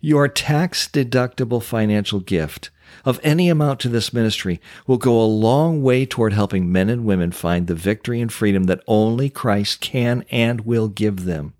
Your 0.00 0.28
tax 0.28 0.86
deductible 0.86 1.62
financial 1.62 2.20
gift 2.20 2.70
of 3.04 3.18
any 3.22 3.48
amount 3.48 3.80
to 3.80 3.88
this 3.88 4.12
ministry 4.12 4.60
will 4.86 4.98
go 4.98 5.20
a 5.20 5.24
long 5.24 5.82
way 5.82 6.04
toward 6.04 6.34
helping 6.34 6.70
men 6.70 6.90
and 6.90 7.06
women 7.06 7.32
find 7.32 7.66
the 7.66 7.74
victory 7.74 8.20
and 8.20 8.30
freedom 8.30 8.64
that 8.64 8.82
only 8.86 9.30
Christ 9.30 9.80
can 9.80 10.24
and 10.30 10.62
will 10.62 10.88
give 10.88 11.24
them. 11.24 11.54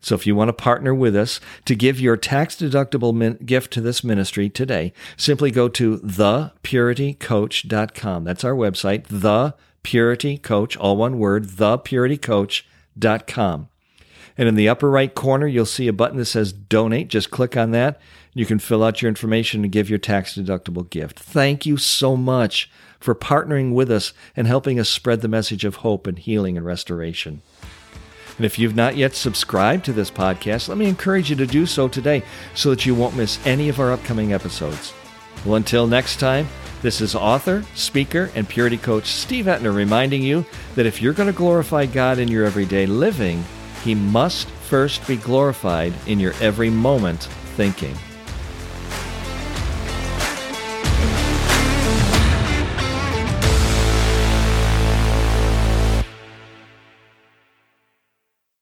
So 0.00 0.14
if 0.14 0.26
you 0.26 0.34
want 0.34 0.48
to 0.48 0.52
partner 0.52 0.94
with 0.94 1.16
us 1.16 1.40
to 1.64 1.74
give 1.74 1.98
your 2.00 2.16
tax 2.16 2.56
deductible 2.56 3.14
min- 3.14 3.38
gift 3.44 3.72
to 3.74 3.80
this 3.80 4.02
ministry 4.04 4.48
today, 4.48 4.92
simply 5.16 5.50
go 5.50 5.68
to 5.68 5.98
thepuritycoach.com. 5.98 8.24
That's 8.24 8.44
our 8.44 8.54
website, 8.54 9.52
thepuritycoach, 9.84 10.76
all 10.80 10.96
one 10.96 11.18
word, 11.18 11.46
thepuritycoach.com. 11.46 13.68
And 14.38 14.48
in 14.48 14.54
the 14.54 14.68
upper 14.68 14.90
right 14.90 15.14
corner, 15.14 15.46
you'll 15.46 15.66
see 15.66 15.88
a 15.88 15.92
button 15.92 16.18
that 16.18 16.24
says 16.24 16.52
donate. 16.52 17.08
Just 17.08 17.30
click 17.30 17.56
on 17.56 17.72
that. 17.72 18.00
You 18.32 18.46
can 18.46 18.58
fill 18.58 18.84
out 18.84 19.02
your 19.02 19.08
information 19.08 19.64
and 19.64 19.72
give 19.72 19.90
your 19.90 19.98
tax 19.98 20.34
deductible 20.34 20.88
gift. 20.88 21.18
Thank 21.18 21.66
you 21.66 21.76
so 21.76 22.16
much 22.16 22.70
for 23.00 23.14
partnering 23.14 23.72
with 23.72 23.90
us 23.90 24.12
and 24.36 24.46
helping 24.46 24.78
us 24.78 24.88
spread 24.88 25.20
the 25.20 25.28
message 25.28 25.64
of 25.64 25.76
hope 25.76 26.06
and 26.06 26.18
healing 26.18 26.56
and 26.56 26.64
restoration. 26.64 27.42
And 28.40 28.46
if 28.46 28.58
you've 28.58 28.74
not 28.74 28.96
yet 28.96 29.14
subscribed 29.14 29.84
to 29.84 29.92
this 29.92 30.10
podcast, 30.10 30.70
let 30.70 30.78
me 30.78 30.88
encourage 30.88 31.28
you 31.28 31.36
to 31.36 31.46
do 31.46 31.66
so 31.66 31.88
today 31.88 32.22
so 32.54 32.70
that 32.70 32.86
you 32.86 32.94
won't 32.94 33.14
miss 33.14 33.38
any 33.46 33.68
of 33.68 33.78
our 33.78 33.92
upcoming 33.92 34.32
episodes. 34.32 34.94
Well, 35.44 35.56
until 35.56 35.86
next 35.86 36.20
time, 36.20 36.48
this 36.80 37.02
is 37.02 37.14
author, 37.14 37.62
speaker, 37.74 38.30
and 38.34 38.48
purity 38.48 38.78
coach 38.78 39.08
Steve 39.08 39.44
Etner 39.44 39.74
reminding 39.74 40.22
you 40.22 40.46
that 40.74 40.86
if 40.86 41.02
you're 41.02 41.12
going 41.12 41.30
to 41.30 41.36
glorify 41.36 41.84
God 41.84 42.18
in 42.18 42.28
your 42.28 42.46
everyday 42.46 42.86
living, 42.86 43.44
He 43.84 43.94
must 43.94 44.48
first 44.48 45.06
be 45.06 45.16
glorified 45.16 45.92
in 46.06 46.18
your 46.18 46.32
every 46.40 46.70
moment 46.70 47.24
thinking. 47.56 47.94